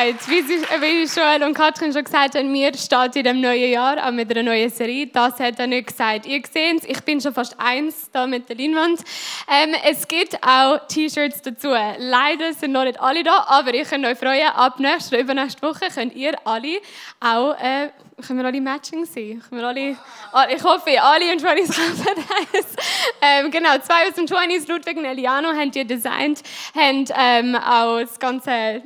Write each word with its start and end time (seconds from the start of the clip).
gesagt. 0.00 0.28
Wie, 0.28 0.42
sie, 0.42 0.60
wie 0.80 1.20
Joel 1.20 1.42
und 1.42 1.54
Katrin 1.54 1.92
schon 1.92 2.04
gesagt 2.04 2.34
haben, 2.34 2.50
mir 2.50 2.72
steht 2.74 3.16
in 3.16 3.24
dem 3.24 3.40
neuen 3.40 3.70
Jahr 3.70 4.06
auch 4.06 4.12
mit 4.12 4.30
einer 4.30 4.42
neuen 4.42 4.70
Serie. 4.70 5.06
Das 5.06 5.38
hat 5.38 5.58
er 5.58 5.66
nicht 5.66 5.88
gesagt. 5.88 6.26
Ihr 6.26 6.42
seht 6.50 6.78
es, 6.78 6.84
ich 6.84 7.00
bin 7.02 7.20
schon 7.20 7.34
fast 7.34 7.56
eins 7.58 8.10
da 8.10 8.26
mit 8.26 8.48
der 8.48 8.56
Leinwand. 8.56 9.00
Ähm, 9.48 9.74
es 9.84 10.06
gibt 10.08 10.36
auch 10.46 10.78
T-Shirts 10.88 11.42
dazu. 11.42 11.68
Leider 11.68 12.52
sind 12.54 12.72
noch 12.72 12.84
nicht 12.84 13.00
alle 13.00 13.22
da, 13.22 13.44
aber 13.48 13.74
ich 13.74 13.88
kann 13.88 14.04
euch 14.04 14.18
freuen, 14.18 14.48
ab 14.48 14.78
nächster 14.78 15.16
oder 15.16 15.22
übernächste 15.22 15.62
Woche 15.62 15.86
könnt 15.94 16.14
ihr 16.14 16.34
alle 16.44 16.80
auch, 17.20 17.54
äh, 17.54 17.90
können 18.26 18.38
wir 18.38 18.46
alle 18.46 18.60
Matching 18.60 19.04
sein? 19.04 19.42
Können 19.48 19.60
wir 19.60 19.68
alle, 19.68 19.96
ah, 20.32 20.46
ich 20.48 20.62
hoffe, 20.62 21.02
alle 21.02 21.32
und 21.32 21.42
Johnny's 21.42 21.68
kaufen 21.68 22.24
ähm, 23.22 23.50
Genau, 23.50 23.78
zwei 23.78 24.08
aus 24.08 24.14
den 24.14 24.26
20s, 24.26 24.68
Ludwig 24.70 24.96
und 24.96 25.04
Eliano, 25.04 25.48
haben 25.48 25.70
die 25.70 25.84
designt, 25.84 26.42
haben 26.74 27.06
ähm, 27.16 27.56
auch 27.56 28.00
das 28.00 28.18
ganze 28.18 28.82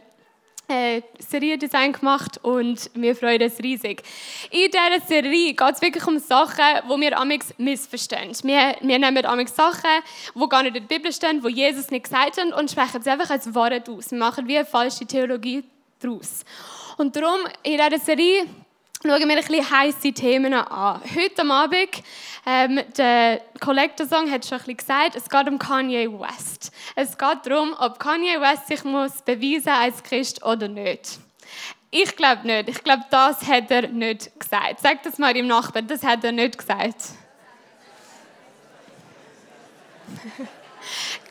äh, 0.69 1.03
Seriendesign 1.19 1.93
gemacht 1.93 2.39
und 2.43 2.91
wir 2.95 3.15
freuen 3.15 3.43
uns 3.43 3.59
riesig. 3.63 4.03
In 4.51 4.71
dieser 4.71 5.07
Serie 5.07 5.55
geht 5.55 5.75
es 5.75 5.83
wirklich 5.83 6.07
um 6.07 6.19
Sachen, 6.19 6.65
die 6.85 7.01
wir 7.01 7.19
amix 7.19 7.55
missverstehen. 7.59 8.33
Wir, 8.43 8.77
wir 8.81 8.99
nehmen 8.99 9.27
amix 9.27 9.55
Sachen, 9.55 9.91
die 10.35 10.49
gar 10.49 10.63
nicht 10.63 10.77
in 10.77 10.87
der 10.87 10.97
Bibel 10.97 11.13
stehen, 11.13 11.43
die 11.43 11.53
Jesus 11.53 11.91
nicht 11.91 12.05
gesagt 12.05 12.39
hat 12.41 12.53
und 12.59 12.71
sprechen 12.71 13.03
sie 13.03 13.11
einfach 13.11 13.31
als 13.31 13.55
Wahrheit 13.55 13.89
aus. 13.89 14.11
Wir 14.11 14.19
machen 14.19 14.49
wie 14.49 14.57
eine 14.57 14.67
falsche 14.67 15.07
Theologie 15.07 15.65
daraus. 16.01 16.45
Und 16.97 17.15
darum, 17.17 17.41
in 17.63 17.73
dieser 17.73 17.99
Serie 17.99 18.47
schauen 19.07 19.29
wir 19.29 19.37
ein 19.37 19.45
bisschen 19.45 19.71
heisse 19.71 20.13
Themen 20.13 20.55
an. 20.55 21.01
Heute 21.15 21.51
Abend, 21.51 22.03
ähm, 22.47 22.81
der 22.97 23.43
Collector 23.61 24.07
Song 24.07 24.31
hat 24.31 24.47
schon 24.47 24.57
ein 24.57 24.65
bisschen 24.65 24.77
gesagt, 24.79 25.17
es 25.17 25.29
geht 25.29 25.47
um 25.47 25.59
Kanye 25.59 26.11
West. 26.11 26.73
Es 26.97 27.19
geht 27.19 27.39
darum, 27.45 27.75
ob 27.79 27.99
Kanye 27.99 28.41
West 28.41 28.69
sich 28.69 28.83
muss 28.83 29.21
beweisen 29.23 29.69
als 29.69 30.03
Christ 30.03 30.43
oder 30.43 30.69
nicht. 30.69 31.19
Ich 31.91 32.17
glaube 32.17 32.47
nicht. 32.47 32.71
Ich 32.71 32.83
glaube, 32.83 33.05
das 33.11 33.47
hat 33.47 33.71
er 33.71 33.89
nicht 33.89 34.41
gesagt. 34.41 34.81
Sag 34.81 35.03
das 35.03 35.19
mal 35.19 35.35
dem 35.35 35.49
Nachbarn, 35.49 35.87
das 35.87 36.03
hat 36.03 36.25
er 36.25 36.33
nicht 36.33 36.57
gesagt. 36.57 36.97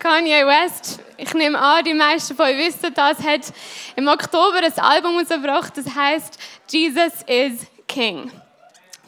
Kanye 0.04 0.46
West, 0.46 1.00
ich 1.16 1.34
nehme 1.34 1.58
an, 1.58 1.82
die 1.86 1.94
meisten 1.94 2.36
von 2.36 2.48
euch 2.48 2.58
wissen 2.58 2.94
das, 2.94 3.20
hat 3.20 3.54
im 3.96 4.09
Oktober 4.09 4.58
ein 4.58 4.80
Album 4.80 5.14
herausgebracht, 5.14 5.78
das 5.78 5.96
heißt 5.96 6.38
Jesus 6.70 7.22
is 7.26 7.66
King. 7.88 8.30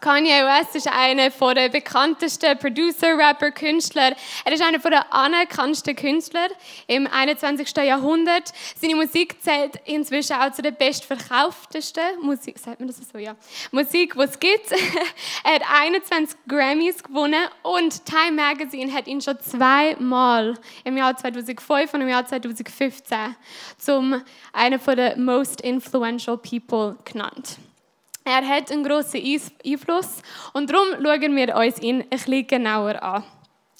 Kanye 0.06 0.46
West 0.46 0.76
ist 0.76 0.88
einer 0.88 1.32
der 1.32 1.70
bekanntesten 1.70 2.56
Producer, 2.60 3.18
Rapper, 3.18 3.50
Künstler. 3.50 4.16
Er 4.44 4.54
ist 4.54 4.62
einer 4.62 4.78
der 4.78 5.12
anerkanntesten 5.12 5.96
Künstler 5.96 6.48
im 6.86 7.08
21. 7.08 7.76
Jahrhundert. 7.78 8.54
Seine 8.80 8.98
Musik 8.98 9.42
zählt 9.42 9.80
inzwischen 9.86 10.34
auch 10.34 10.52
zu 10.52 10.62
den 10.62 10.76
bestverkauftesten 10.76 12.04
Musik, 12.22 12.60
sagt 12.60 12.82
man 12.82 12.88
das 12.88 12.98
so, 12.98 13.18
ja, 13.18 13.36
Musik, 13.72 14.14
die 14.14 14.22
es 14.22 14.40
gibt. 14.40 14.72
er 15.44 15.56
hat 15.56 15.64
21 15.82 16.38
Grammys 16.48 17.02
gewonnen 17.02 17.48
und 17.64 18.06
Time 18.06 18.34
Magazine 18.34 18.94
hat 18.94 19.08
ihn 19.08 19.22
schon 19.22 19.40
zweimal 19.40 20.54
im 20.84 20.98
Jahr 20.98 21.18
2005 21.18 21.96
und 21.96 22.02
im 22.02 22.10
Jahr 22.10 22.28
2015 22.28 23.36
zum 23.80 24.22
einer 24.54 24.78
der 24.78 25.18
most 25.18 25.62
influential 25.62 26.38
people 26.38 26.96
genannt. 27.06 27.58
Er 28.28 28.44
hat 28.48 28.72
einen 28.72 28.84
grossen 28.84 29.22
Einfluss 29.24 30.24
und 30.54 30.72
darum 30.72 30.88
schauen 31.00 31.36
wir 31.36 31.56
uns 31.56 31.80
ihn 31.80 32.02
ein 32.02 32.10
bisschen 32.10 32.48
genauer 32.48 33.02
an. 33.04 33.24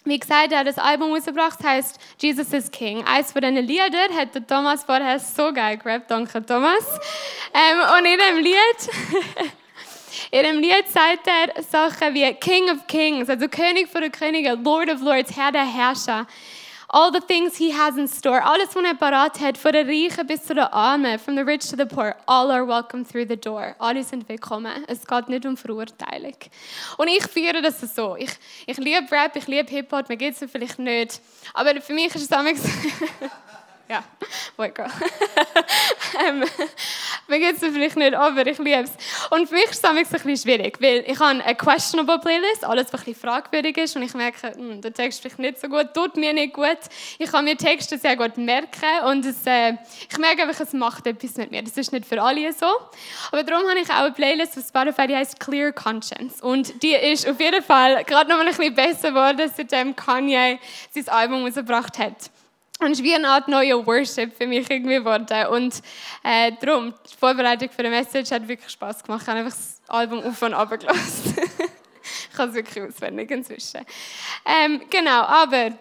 Wie 0.04 0.20
gesagt, 0.20 0.52
er 0.52 0.60
hat 0.60 0.68
das 0.68 0.78
Album 0.78 1.12
rausgebracht, 1.12 1.64
heißt 1.64 2.00
Jesus 2.20 2.54
is 2.54 2.70
King. 2.70 3.04
Eines 3.08 3.32
von 3.32 3.42
diesen 3.42 3.58
Liedern 3.66 4.16
hat 4.16 4.36
der 4.36 4.46
Thomas 4.46 4.84
vorher 4.84 5.18
so 5.20 5.52
geil 5.52 5.78
gerappt, 5.78 6.12
danke 6.12 6.46
Thomas. 6.46 7.00
Ähm, 7.56 7.80
und 7.98 8.06
in 8.06 8.20
dem 8.20 8.44
Lied, 8.44 9.52
in 10.30 10.44
dem 10.44 10.60
Lied 10.60 10.88
sagt 10.90 11.26
er 11.26 11.64
Sachen 11.64 12.14
wie 12.14 12.32
King 12.36 12.70
of 12.70 12.86
Kings, 12.86 13.28
also 13.28 13.48
König 13.48 13.90
von 13.90 14.02
den 14.02 14.12
Königen, 14.12 14.64
Lord 14.64 14.92
of 14.92 15.02
Lords, 15.02 15.36
Herr 15.36 15.52
der 15.52 15.66
Herrscher. 15.66 16.28
All 16.90 17.12
the 17.12 17.20
things 17.20 17.58
he 17.58 17.72
has 17.72 17.98
in 17.98 18.08
store, 18.08 18.42
alles, 18.44 18.76
was 18.76 18.84
er 18.84 18.94
parat 18.94 19.40
hat, 19.40 19.58
von 19.58 19.74
den 19.74 19.88
Reichen 19.88 20.28
bis 20.28 20.46
zu 20.46 20.54
den 20.54 20.66
Armen, 20.66 21.18
from 21.18 21.36
the 21.36 21.42
rich 21.44 21.68
to 21.70 21.76
the 21.76 21.86
poor, 21.86 22.16
all 22.28 22.52
are 22.52 22.66
welcome 22.66 23.04
through 23.04 23.28
the 23.28 23.36
door. 23.36 23.76
Alle 23.80 24.04
sind 24.04 24.30
willkommen. 24.30 24.86
Es 24.88 25.06
geht 25.06 25.30
nicht 25.30 25.46
um 25.46 25.58
Verurteilung. 25.58 26.36
Und 26.98 27.08
ich 27.08 27.26
führe 27.26 27.62
das 27.62 27.82
so. 27.96 28.16
Ich, 28.16 28.32
ich 28.68 28.78
liebe 28.78 29.12
Rap, 29.12 29.36
ich 29.36 29.48
liebe 29.48 29.70
Hip-Hop, 29.70 30.10
mir 30.10 30.18
geht 30.18 30.40
es 30.40 30.52
vielleicht 30.52 30.78
nicht. 30.78 31.20
Aber 31.54 31.82
für 31.82 31.94
mich 31.94 32.14
ist 32.14 32.32
es 32.32 32.38
Ja, 33.88 34.04
boy 34.58 34.72
girl. 34.72 34.90
ähm, 36.28 36.44
mir 37.28 37.40
geht 37.40 37.56
es 37.56 37.60
vielleicht 37.60 37.96
nicht, 37.98 38.16
aber 38.16 38.48
ich 38.48 38.58
liebe 38.58 38.84
es. 38.84 38.92
Und 39.30 39.48
für 39.48 39.56
mich 39.56 39.66
ist 39.66 39.84
es 39.84 39.84
ein 39.84 39.96
bisschen 39.96 40.38
schwierig, 40.38 40.78
weil 40.82 41.04
ich 41.06 41.20
habe 41.20 41.44
eine 41.44 41.56
questionable 41.56 42.20
Playlist, 42.20 42.66
alles, 42.66 42.92
was 42.92 43.02
ein 43.02 43.06
bisschen 43.06 43.22
fragwürdig 43.22 43.78
ist 43.78 43.96
und 43.96 44.02
ich 44.02 44.14
merke, 44.16 44.54
hm, 44.54 44.82
der 44.82 44.92
Text 44.92 45.22
vielleicht 45.22 45.38
nicht 45.38 45.60
so 45.62 45.68
gut, 45.68 45.94
tut 45.94 46.18
mir 46.18 46.34
nicht 46.34 46.54
gut. 46.54 46.80
Ich 47.20 47.32
kann 47.32 47.46
mir 47.46 47.56
Texte 47.58 48.00
sehr 48.00 48.18
gut 48.18 48.38
merken 48.38 49.06
und 49.08 49.24
es, 49.24 49.46
äh, 49.46 49.74
ich 50.10 50.18
merke 50.18 50.44
einfach, 50.44 50.60
es 50.60 50.74
macht 50.74 51.06
etwas 51.06 51.36
mit 51.36 51.52
mir. 51.52 51.62
Das 51.62 51.78
ist 51.78 51.92
nicht 51.92 52.08
für 52.08 52.22
alle 52.22 52.52
so. 52.54 52.66
Aber 53.32 53.44
darum 53.44 53.70
habe 53.70 53.80
ich 53.80 53.90
auch 53.90 54.06
eine 54.06 54.12
Playlist 54.12 54.58
auf 54.58 54.66
Spotify, 54.68 55.08
die 55.08 55.16
heißt 55.16 55.40
Clear 55.40 55.72
Conscience. 55.72 56.42
Und 56.42 56.82
die 56.82 56.94
ist 56.94 57.28
auf 57.30 57.40
jeden 57.40 57.64
Fall 57.64 58.04
gerade 58.04 58.32
noch 58.32 58.38
mal 58.38 58.48
ein 58.48 58.56
bisschen 58.56 58.74
besser 58.74 59.10
geworden, 59.10 59.52
seitdem 59.56 59.96
Kanye 59.96 60.60
sein 60.92 61.08
Album 61.10 61.46
rausgebracht 61.46 62.00
hat. 62.00 62.32
Und 62.80 62.92
es 62.92 63.00
ist 63.00 63.04
wie 63.04 63.16
eine 63.16 63.30
Art 63.30 63.48
neuer 63.48 63.86
Worship 63.86 64.36
für 64.36 64.48
mich 64.48 64.70
irgendwie 64.70 64.96
geworden. 64.96 65.48
Und 65.48 65.82
äh, 66.24 66.52
darum, 66.60 66.94
die 67.10 67.16
Vorbereitung 67.16 67.70
für 67.70 67.84
die 67.84 67.90
Message 67.90 68.32
hat 68.32 68.48
wirklich 68.48 68.70
Spaß 68.70 69.04
gemacht. 69.04 69.22
Ich 69.24 69.28
habe 69.30 69.40
einfach 69.40 69.56
das 69.56 69.82
Album 69.88 70.22
auf 70.24 70.42
und 70.42 70.54
ab 70.54 70.78
gelassen. 70.78 71.36
ich 72.32 72.38
habe 72.38 72.50
es 72.50 72.56
wirklich 72.56 72.84
auswendig 72.84 73.32
inzwischen. 73.32 73.86
Ähm, 74.46 74.82
genau, 74.90 75.22
aber 75.22 75.72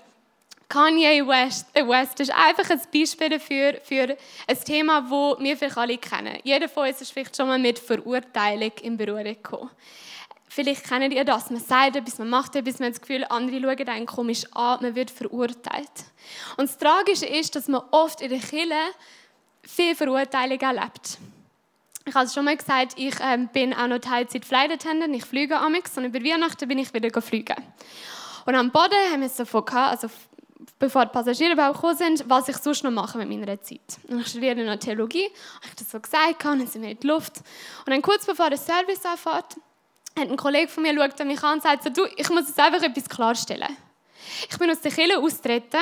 Kanye 0.69 1.27
West, 1.27 1.66
äh 1.75 1.87
West 1.87 2.21
ist 2.21 2.33
einfach 2.33 2.71
ein 2.71 2.81
Beispiel 2.93 3.28
dafür, 3.28 3.75
für 3.83 4.16
ein 4.47 4.65
Thema, 4.65 5.00
das 5.00 5.44
wir 5.44 5.56
vielleicht 5.56 5.77
alle 5.77 5.99
kennen. 5.99 6.38
Jeder 6.43 6.69
von 6.69 6.88
uns 6.88 7.00
ist 7.00 7.12
vielleicht 7.12 7.37
schon 7.37 7.49
mal 7.49 7.59
mit 7.59 7.78
Verurteilung 7.78 8.72
in 8.83 8.97
Berührung 8.97 9.25
gekommen. 9.25 9.71
Vielleicht 10.54 10.84
kennt 10.84 11.12
ihr 11.12 11.25
das. 11.25 11.50
Man 11.50 11.60
sagt 11.60 11.97
etwas, 11.97 12.16
man 12.19 12.31
macht 12.31 12.54
etwas, 12.54 12.78
man 12.78 12.87
hat 12.87 12.94
das 12.94 13.00
Gefühl, 13.00 13.25
andere 13.28 13.60
schauen 13.60 13.88
einen 13.88 14.06
komisch 14.06 14.44
an, 14.53 14.78
man 14.82 14.94
wird 14.94 15.10
verurteilt. 15.10 15.91
Und 16.56 16.69
das 16.69 16.78
Tragische 16.78 17.26
ist, 17.26 17.56
dass 17.56 17.66
man 17.66 17.82
oft 17.91 18.20
in 18.20 18.31
der 18.31 18.38
Kirche 18.38 18.72
viel 19.65 19.97
Verurteilung 19.97 20.60
erlebt. 20.60 21.19
Ich 22.04 22.15
habe 22.15 22.26
es 22.26 22.34
schon 22.34 22.44
mal 22.44 22.56
gesagt, 22.56 22.92
ich 22.97 23.16
ähm, 23.20 23.48
bin 23.48 23.75
auch 23.75 23.88
noch 23.88 23.98
Teilzeit 23.98 24.44
Flight 24.44 24.70
Attendant, 24.70 25.12
ich 25.16 25.25
fliege 25.25 25.59
amix 25.59 25.98
und 25.98 26.04
über 26.04 26.20
Weihnachten 26.20 26.69
bin 26.69 26.78
ich 26.78 26.94
wieder 26.94 27.21
fliegen. 27.21 27.56
Und 28.47 28.54
am 28.54 28.71
Boden 28.71 28.94
haben 29.10 29.22
wir 29.22 29.26
es 29.26 29.34
davon 29.34 29.65
gehabt, 29.65 29.91
also 29.91 30.15
bevor 30.78 31.06
die 31.06 31.12
Passagiere 31.12 31.54
überhaupt 31.54 31.81
gekommen 31.81 31.97
sind, 31.97 32.31
was 32.31 32.48
ich 32.48 32.59
sonst 32.59 32.84
noch 32.84 32.92
mache 32.92 33.19
mit 33.19 33.28
meiner 33.28 33.60
Zeit. 33.60 33.98
Und 34.06 34.21
ich 34.21 34.28
studiere 34.28 34.65
noch 34.65 34.76
Theologie, 34.76 35.25
habe 35.56 35.66
ich 35.71 35.75
das 35.75 35.91
so 35.91 35.98
gesagt, 35.98 36.45
und 36.45 36.60
dann 36.60 36.66
sind 36.68 36.83
wir 36.83 36.91
in 36.91 37.00
die 37.00 37.09
Luft. 37.09 37.39
Und 37.84 37.91
dann 37.91 38.03
kurz 38.03 38.24
bevor 38.24 38.50
der 38.50 38.59
Service 38.59 39.04
anfängt, 39.04 39.57
hat 40.19 40.28
ein 40.28 40.37
Kollege 40.37 40.69
von 40.69 40.83
mir 40.83 40.95
schaut 40.95 41.25
mich 41.27 41.43
an 41.43 41.55
und 41.55 41.63
sagt 41.63 41.84
so, 41.84 41.91
du, 41.91 42.07
ich 42.16 42.28
muss 42.31 42.47
jetzt 42.47 42.59
einfach 42.59 42.83
etwas 42.83 43.09
klarstellen. 43.09 43.77
Ich 44.49 44.59
bin 44.59 44.71
aus 44.71 44.81
der 44.81 44.93
Kirche 44.93 45.19
austreten 45.19 45.81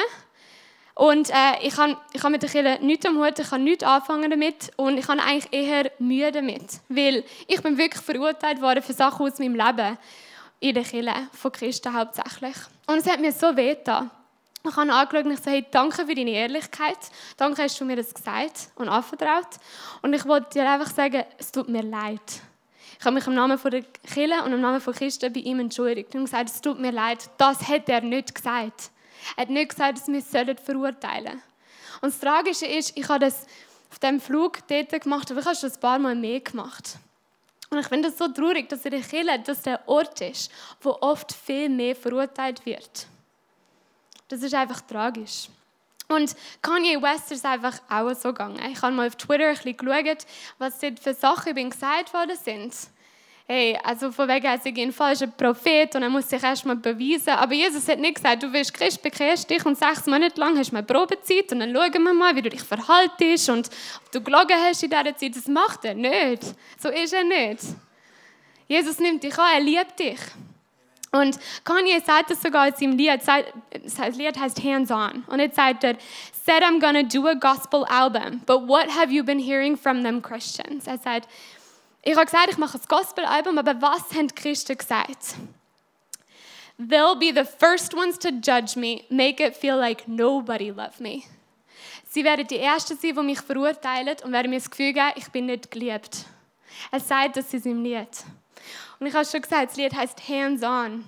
und 0.94 1.30
äh, 1.30 1.66
ich 1.66 1.76
habe 1.76 1.96
ich 2.12 2.22
hab 2.22 2.30
mit 2.30 2.42
der 2.42 2.50
Kirche 2.50 2.78
nichts 2.82 3.06
am 3.06 3.18
Hut, 3.18 3.38
ich 3.38 3.48
kann 3.48 3.64
nichts 3.64 3.84
anfangen 3.84 4.30
damit 4.30 4.72
und 4.76 4.98
ich 4.98 5.08
habe 5.08 5.22
eigentlich 5.22 5.52
eher 5.52 5.90
Mühe 5.98 6.30
damit, 6.32 6.80
weil 6.88 7.24
ich 7.46 7.62
bin 7.62 7.78
wirklich 7.78 8.02
verurteilt 8.02 8.60
worden 8.60 8.82
für 8.82 8.92
Sachen 8.92 9.26
aus 9.26 9.38
meinem 9.38 9.54
Leben 9.54 9.98
in 10.60 10.74
der 10.74 10.84
Kirche, 10.84 11.14
von 11.32 11.52
Christen 11.52 11.92
hauptsächlich. 11.92 12.56
Und 12.86 12.98
es 12.98 13.10
hat 13.10 13.20
mir 13.20 13.32
so 13.32 13.56
weh 13.56 13.74
getan. 13.74 14.10
Ich 14.64 14.76
habe 14.76 14.92
angeschaut 14.92 15.24
und 15.24 15.32
ich 15.32 15.38
sagte, 15.38 15.50
hey, 15.50 15.66
danke 15.70 16.06
für 16.06 16.14
deine 16.14 16.30
Ehrlichkeit. 16.30 16.98
Danke, 17.36 17.62
hast 17.62 17.80
du 17.80 17.84
mir 17.84 17.96
das 17.96 18.14
gesagt 18.14 18.68
und 18.76 18.88
anvertraut. 18.88 19.58
Und 20.02 20.12
ich 20.12 20.24
wollte 20.24 20.50
dir 20.50 20.70
einfach 20.70 20.94
sagen, 20.94 21.24
es 21.36 21.50
tut 21.50 21.68
mir 21.68 21.82
leid. 21.82 22.20
Ich 23.02 23.06
habe 23.06 23.16
mich 23.16 23.26
im 23.26 23.34
Namen 23.34 23.58
der 23.60 23.82
Kirche 23.82 24.44
und 24.44 24.52
im 24.52 24.60
Namen 24.60 24.80
von 24.80 24.94
Christen 24.94 25.32
bei 25.32 25.40
ihm 25.40 25.58
entschuldigt 25.58 26.14
und 26.14 26.26
gesagt, 26.26 26.48
es 26.48 26.60
tut 26.60 26.78
mir 26.78 26.92
leid, 26.92 27.18
das 27.36 27.66
hat 27.66 27.88
er 27.88 28.00
nicht 28.00 28.32
gesagt. 28.32 28.92
Er 29.34 29.42
hat 29.42 29.50
nicht 29.50 29.70
gesagt, 29.70 29.98
dass 29.98 30.06
wir 30.06 30.20
es 30.20 30.62
verurteilen 30.62 31.24
sollen. 31.24 31.42
Und 32.00 32.12
das 32.12 32.20
Tragische 32.20 32.66
ist, 32.66 32.96
ich 32.96 33.08
habe 33.08 33.18
das 33.18 33.48
auf 33.90 33.98
dem 33.98 34.20
Flug 34.20 34.64
dort 34.68 35.02
gemacht, 35.02 35.28
aber 35.32 35.40
ich 35.40 35.46
habe 35.46 35.56
es 35.56 35.64
ein 35.64 35.80
paar 35.80 35.98
Mal 35.98 36.14
mehr 36.14 36.38
gemacht. 36.38 36.94
Und 37.70 37.80
ich 37.80 37.88
finde 37.88 38.10
es 38.10 38.18
so 38.18 38.28
traurig, 38.28 38.68
dass 38.68 38.84
in 38.84 38.92
der 38.92 39.00
Kirche 39.00 39.36
dass 39.44 39.62
der 39.62 39.80
Ort 39.88 40.20
ist, 40.20 40.52
wo 40.80 40.96
oft 41.00 41.32
viel 41.32 41.70
mehr 41.70 41.96
verurteilt 41.96 42.64
wird. 42.64 43.08
Das 44.28 44.44
ist 44.44 44.54
einfach 44.54 44.80
tragisch. 44.82 45.48
Und 46.06 46.36
Kanye 46.60 47.02
West 47.02 47.32
ist 47.32 47.44
einfach 47.44 47.80
auch 47.90 48.14
so 48.14 48.28
gegangen. 48.28 48.60
Ich 48.70 48.80
habe 48.80 48.94
mal 48.94 49.08
auf 49.08 49.16
Twitter 49.16 49.48
ein 49.48 49.56
bisschen 49.56 49.76
geschaut, 49.76 50.26
was 50.58 50.78
dort 50.78 51.00
für 51.00 51.14
Sachen 51.14 51.50
über 51.50 51.60
ihn 51.60 51.70
gesagt 51.70 52.14
worden 52.14 52.36
sind. 52.40 52.91
Hey, 53.52 53.78
also 53.84 54.10
von 54.10 54.26
wegen, 54.28 54.46
er 54.46 54.58
sei 54.58 54.72
ein 54.78 54.92
falscher 54.92 55.26
Prophet 55.26 55.94
und 55.94 56.02
er 56.02 56.08
muss 56.08 56.28
sich 56.28 56.42
erstmal 56.42 56.76
beweisen. 56.76 57.30
Aber 57.30 57.52
Jesus 57.52 57.86
hat 57.86 57.98
nicht 57.98 58.14
gesagt, 58.14 58.42
du 58.42 58.50
wirst 58.50 58.72
Christ, 58.72 59.02
bekehrst 59.02 59.50
dich 59.50 59.64
und 59.66 59.76
sechs 59.76 60.06
Monate 60.06 60.40
lang 60.40 60.56
hast 60.56 60.72
du 60.72 60.76
eine 60.76 60.86
Probezeit 60.86 61.52
und 61.52 61.60
dann 61.60 61.74
schauen 61.74 62.02
wir 62.02 62.14
mal, 62.14 62.34
wie 62.34 62.40
du 62.40 62.48
dich 62.48 62.62
verhaltest 62.62 63.50
und 63.50 63.68
ob 63.98 64.10
du 64.10 64.22
gelogen 64.22 64.56
hast 64.56 64.82
in 64.82 64.90
dieser 64.90 65.16
Zeit. 65.16 65.36
Das 65.36 65.46
macht 65.48 65.84
er 65.84 65.94
nicht. 65.94 66.42
So 66.78 66.88
ist 66.88 67.12
er 67.12 67.24
nicht. 67.24 67.62
Jesus 68.68 68.98
nimmt 68.98 69.22
dich 69.22 69.38
an, 69.38 69.54
er 69.54 69.60
liebt 69.60 69.98
dich. 69.98 70.20
Und 71.14 71.38
Kanye 71.62 72.00
sagt 72.00 72.30
das 72.30 72.40
sogar 72.40 72.68
in 72.68 72.74
seinem 72.74 72.96
Lied. 72.96 73.20
Das 73.26 74.16
Lied 74.16 74.38
heißt 74.38 74.64
Hands 74.64 74.90
On. 74.90 75.24
Und 75.26 75.40
jetzt 75.40 75.56
sagt 75.56 75.84
er, 75.84 75.96
said 76.46 76.62
I'm 76.62 76.80
gonna 76.80 77.02
do 77.02 77.26
a 77.26 77.34
gospel 77.34 77.84
album, 77.84 78.40
but 78.46 78.66
what 78.66 78.88
have 78.88 79.12
you 79.12 79.22
been 79.22 79.38
hearing 79.38 79.76
from 79.76 80.02
them 80.02 80.22
Christians? 80.22 80.86
Er 80.86 80.96
sagt, 80.96 81.28
ich 82.02 82.16
habe 82.16 82.26
gesagt, 82.26 82.48
ich 82.50 82.58
mache 82.58 82.78
ein 82.78 82.84
Gospel-Album, 82.88 83.58
aber 83.58 83.80
was 83.80 84.12
haben 84.14 84.28
die 84.28 84.34
Christen 84.34 84.76
gesagt? 84.76 85.36
They'll 86.78 87.16
be 87.16 87.32
the 87.32 87.44
first 87.44 87.94
ones 87.94 88.18
to 88.18 88.30
judge 88.30 88.78
me, 88.78 89.04
make 89.08 89.40
it 89.40 89.56
feel 89.56 89.76
like 89.76 90.08
nobody 90.08 90.70
loved 90.70 91.00
me. 91.00 91.22
Sie 92.08 92.24
werden 92.24 92.46
die 92.46 92.58
Ersten 92.58 92.96
sein, 92.96 93.14
die 93.14 93.22
mich 93.22 93.40
verurteilen 93.40 94.16
und 94.24 94.32
werden 94.32 94.50
mir 94.50 94.58
das 94.58 94.70
Gefühl 94.70 94.92
geben, 94.92 95.12
ich 95.16 95.28
bin 95.28 95.46
nicht 95.46 95.70
geliebt. 95.70 96.26
Er 96.90 97.00
sagt 97.00 97.36
das 97.36 97.54
in 97.54 97.62
seinem 97.62 97.82
Lied. 97.84 98.08
Und 98.98 99.06
ich 99.06 99.14
habe 99.14 99.24
schon 99.24 99.40
gesagt, 99.40 99.70
das 99.70 99.76
Lied 99.76 99.94
heißt 99.94 100.28
Hands 100.28 100.62
On. 100.62 101.04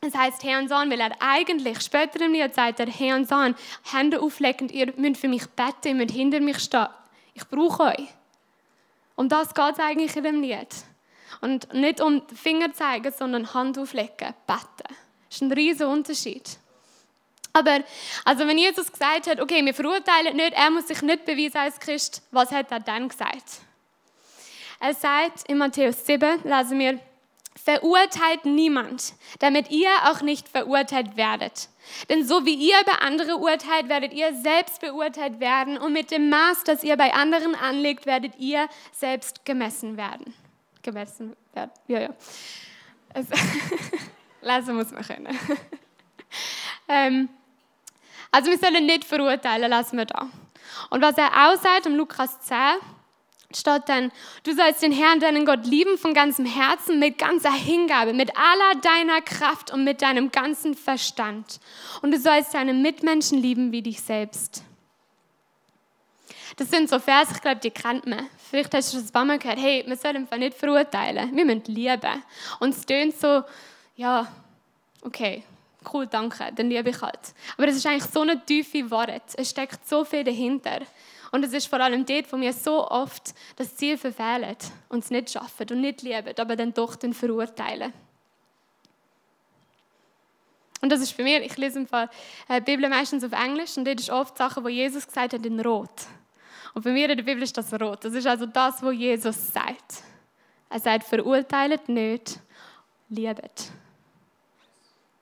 Es 0.00 0.14
heißt 0.14 0.44
Hands 0.44 0.70
On, 0.70 0.90
weil 0.90 1.00
er 1.00 1.12
eigentlich 1.20 1.80
später 1.80 2.20
im 2.20 2.32
Lied 2.32 2.54
sagt 2.54 2.80
er 2.80 2.86
Hands 2.86 3.30
On, 3.32 3.54
Hände 3.90 4.20
auflegen, 4.20 4.68
ihr 4.68 4.92
müsst 4.96 5.20
für 5.20 5.28
mich 5.28 5.46
beten, 5.46 5.88
ihr 5.88 5.94
müsst 5.94 6.14
hinter 6.14 6.40
mich 6.40 6.58
stehen. 6.58 6.88
Ich 7.32 7.46
brauche 7.48 7.84
euch. 7.84 8.08
Um 9.16 9.28
das 9.28 9.54
geht 9.54 9.72
es 9.72 9.78
eigentlich 9.78 10.16
in 10.16 10.24
dem 10.24 10.42
Lied. 10.42 10.68
Und 11.40 11.72
nicht 11.72 12.00
um 12.00 12.22
Finger 12.28 12.72
zeigen, 12.72 13.12
sondern 13.12 13.54
Hand 13.54 13.78
auflegen, 13.78 14.34
beten. 14.46 14.94
Das 15.28 15.36
ist 15.36 15.42
ein 15.42 15.52
riesiger 15.52 15.88
Unterschied. 15.88 16.58
Aber 17.52 17.80
also 18.24 18.46
wenn 18.48 18.58
Jesus 18.58 18.90
gesagt 18.90 19.28
hat, 19.28 19.40
okay, 19.40 19.64
wir 19.64 19.74
verurteilen 19.74 20.36
nicht, 20.36 20.54
er 20.54 20.70
muss 20.70 20.88
sich 20.88 21.02
nicht 21.02 21.24
beweisen 21.24 21.58
als 21.58 21.78
Christ, 21.78 22.22
was 22.32 22.50
hat 22.50 22.70
er 22.72 22.80
dann 22.80 23.08
gesagt? 23.08 23.60
Er 24.80 24.92
sagt 24.92 25.48
in 25.48 25.58
Matthäus 25.58 26.04
7, 26.04 26.42
lesen 26.42 26.78
wir, 26.78 26.98
Verurteilt 27.64 28.44
niemand, 28.44 29.14
damit 29.38 29.70
ihr 29.70 29.88
auch 30.04 30.20
nicht 30.20 30.48
verurteilt 30.48 31.16
werdet. 31.16 31.70
Denn 32.10 32.26
so 32.26 32.44
wie 32.44 32.54
ihr 32.54 32.76
bei 32.84 33.06
anderen 33.06 33.40
urteilt, 33.40 33.88
werdet 33.88 34.12
ihr 34.12 34.34
selbst 34.34 34.82
beurteilt 34.82 35.40
werden 35.40 35.78
und 35.78 35.94
mit 35.94 36.10
dem 36.10 36.28
Maß, 36.28 36.64
das 36.64 36.84
ihr 36.84 36.96
bei 36.98 37.14
anderen 37.14 37.54
anlegt, 37.54 38.04
werdet 38.04 38.38
ihr 38.38 38.68
selbst 38.92 39.46
gemessen 39.46 39.96
werden. 39.96 40.34
Gemessen 40.82 41.34
werden, 41.54 41.70
ja, 41.88 42.00
ja. 42.00 42.10
Also, 43.14 43.32
lesen 44.42 44.76
muss 44.76 44.90
man 44.90 45.02
können. 45.02 45.38
ähm, 46.88 47.30
also 48.30 48.50
wir 48.50 48.58
sollen 48.58 48.84
nicht 48.84 49.04
verurteilen, 49.04 49.70
lassen 49.70 49.96
wir 49.96 50.04
da. 50.04 50.28
Und 50.90 51.00
was 51.00 51.16
er 51.16 51.28
auch 51.28 51.56
sagt, 51.56 51.86
im 51.86 51.96
Lukas 51.96 52.40
10, 52.40 52.56
steht 53.56 53.88
dann, 53.88 54.12
du 54.42 54.54
sollst 54.54 54.82
den 54.82 54.92
Herrn, 54.92 55.20
deinen 55.20 55.46
Gott 55.46 55.66
lieben 55.66 55.98
von 55.98 56.14
ganzem 56.14 56.46
Herzen, 56.46 56.98
mit 56.98 57.18
ganzer 57.18 57.52
Hingabe, 57.52 58.12
mit 58.12 58.36
aller 58.36 58.80
deiner 58.80 59.20
Kraft 59.20 59.72
und 59.72 59.84
mit 59.84 60.02
deinem 60.02 60.30
ganzen 60.30 60.74
Verstand. 60.74 61.60
Und 62.02 62.12
du 62.12 62.18
sollst 62.18 62.54
deine 62.54 62.74
Mitmenschen 62.74 63.38
lieben 63.38 63.72
wie 63.72 63.82
dich 63.82 64.00
selbst. 64.00 64.62
Das 66.56 66.70
sind 66.70 66.88
so 66.88 66.98
Verse, 66.98 67.32
ich 67.34 67.40
glaube, 67.40 67.60
die 67.60 67.70
kennt 67.70 68.06
man. 68.06 68.28
Vielleicht 68.50 68.74
hast 68.74 68.92
du 68.92 68.98
das 68.98 69.08
ein 69.08 69.12
paar 69.12 69.24
Mal 69.24 69.38
gehört, 69.38 69.58
hey, 69.58 69.82
wir 69.86 69.96
sollen 69.96 70.18
einfach 70.18 70.36
nicht 70.36 70.56
verurteilen, 70.56 71.34
wir 71.34 71.44
müssen 71.44 71.64
lieben. 71.66 72.22
Und 72.60 72.74
es 72.74 72.86
tönt 72.86 73.18
so, 73.18 73.42
ja, 73.96 74.26
okay, 75.02 75.42
cool, 75.92 76.06
danke, 76.06 76.52
dann 76.54 76.68
liebe 76.70 76.90
ich 76.90 77.00
halt. 77.00 77.34
Aber 77.56 77.66
das 77.66 77.76
ist 77.76 77.86
eigentlich 77.86 78.04
so 78.04 78.20
eine 78.20 78.44
tiefe 78.44 78.90
Wort, 78.90 79.22
es 79.36 79.50
steckt 79.50 79.86
so 79.88 80.04
viel 80.04 80.24
dahinter. 80.24 80.80
Und 81.34 81.42
es 81.42 81.52
ist 81.52 81.66
vor 81.66 81.80
allem 81.80 82.06
dort, 82.06 82.32
wo 82.32 82.40
wir 82.40 82.52
so 82.52 82.88
oft 82.88 83.34
das 83.56 83.74
Ziel 83.74 83.98
verfehlen 83.98 84.54
und 84.88 85.02
es 85.02 85.10
nicht 85.10 85.30
schaffen 85.32 85.66
und 85.68 85.80
nicht 85.80 86.02
lieben, 86.02 86.32
aber 86.38 86.54
dann 86.54 86.72
doch 86.72 86.94
den 86.94 87.12
verurteilen. 87.12 87.92
Und 90.80 90.92
das 90.92 91.00
ist 91.00 91.10
für 91.10 91.24
mich, 91.24 91.40
ich 91.40 91.56
lese 91.56 91.80
im 91.80 91.88
Fall 91.88 92.08
äh, 92.46 92.60
die 92.60 92.76
Bibel 92.76 92.88
meistens 92.88 93.24
auf 93.24 93.32
Englisch 93.32 93.76
und 93.76 93.84
dort 93.84 93.98
ist 93.98 94.10
oft 94.10 94.38
Sachen, 94.38 94.62
wo 94.62 94.68
Jesus 94.68 95.08
gesagt 95.08 95.32
hat, 95.32 95.44
in 95.44 95.58
Rot. 95.58 96.06
Und 96.72 96.84
bei 96.84 96.92
mir 96.92 97.10
in 97.10 97.16
der 97.16 97.24
Bibel 97.24 97.42
ist 97.42 97.58
das 97.58 97.72
Rot. 97.80 98.04
Das 98.04 98.14
ist 98.14 98.28
also 98.28 98.46
das, 98.46 98.80
was 98.80 98.94
Jesus 98.94 99.52
sagt. 99.52 100.04
Er 100.70 100.78
sagt, 100.78 101.02
verurteilt 101.02 101.88
nicht, 101.88 102.38
liebet. 103.08 103.72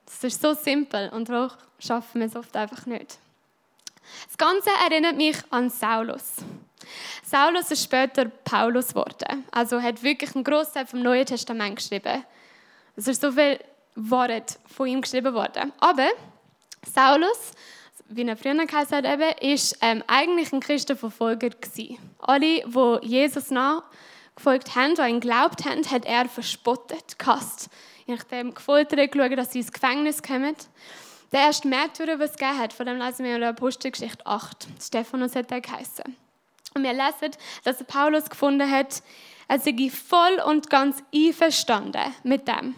Das 0.05 0.23
ist 0.23 0.39
so 0.39 0.53
simpel 0.53 1.09
und 1.09 1.27
doch 1.29 1.57
schaffen 1.79 2.21
wir 2.21 2.27
es 2.27 2.35
oft 2.35 2.55
einfach 2.55 2.85
nicht. 2.85 3.17
Das 4.27 4.37
Ganze 4.37 4.69
erinnert 4.89 5.17
mich 5.17 5.37
an 5.49 5.69
Saulus. 5.69 6.35
Saulus 7.23 7.71
ist 7.71 7.83
später 7.83 8.25
Paulus 8.25 8.89
geworden. 8.89 9.45
Also 9.51 9.81
hat 9.81 10.03
wirklich 10.03 10.35
einen 10.35 10.43
Großteil 10.43 10.85
vom 10.85 11.01
Neuen 11.01 11.25
Testament 11.25 11.77
geschrieben. 11.77 12.23
Es 12.95 13.07
ist 13.07 13.21
so 13.21 13.31
viel 13.31 13.59
Wort 13.95 14.59
von 14.65 14.87
ihm 14.87 15.01
geschrieben 15.01 15.33
worden. 15.33 15.71
Aber 15.79 16.09
Saulus, 16.93 17.51
wie 18.07 18.27
er 18.27 18.37
früher 18.37 18.65
geheißen 18.65 18.97
hat, 18.97 19.05
eben, 19.05 19.31
ist 19.41 19.77
ähm, 19.81 20.03
eigentlich 20.07 20.51
ein 20.51 20.59
Christenverfolger 20.59 21.49
gewesen. 21.49 21.97
Alle, 22.19 22.63
die 22.65 23.07
Jesus 23.07 23.49
nachgefolgt 23.49 24.75
haben, 24.75 24.95
die 24.95 25.01
ihn 25.01 25.19
glaubt 25.19 25.65
haben, 25.65 25.89
hat 25.89 26.05
er 26.05 26.27
verspottet, 26.27 27.17
gehasst. 27.17 27.69
Je 28.05 28.15
nachdem 28.15 28.53
gefoltert, 28.53 29.11
geschaut, 29.11 29.37
dass 29.37 29.53
sie 29.53 29.59
ins 29.59 29.71
Gefängnis 29.71 30.21
kommen. 30.21 30.55
Der 31.33 31.41
erste 31.41 31.67
Märtyrer, 31.67 32.19
was 32.19 32.31
es 32.31 32.37
gegeben 32.37 32.59
hat, 32.59 32.73
von 32.73 32.85
dem 32.85 32.99
lesen 32.99 33.25
wir 33.25 33.33
in 33.33 33.41
der 33.41 33.49
Apostelgeschichte 33.49 34.23
8. 34.23 34.67
Stephanus 34.79 35.35
hat 35.35 35.51
er 35.51 35.61
geheißen. 35.61 36.15
Und 36.75 36.83
wir 36.83 36.93
lesen, 36.93 37.35
dass 37.63 37.83
Paulus 37.85 38.29
gefunden 38.29 38.69
hat, 38.69 39.01
er 39.47 39.59
sei 39.59 39.89
voll 39.89 40.39
und 40.45 40.69
ganz 40.69 41.03
einverstanden 41.13 42.13
mit 42.23 42.47
dem. 42.47 42.75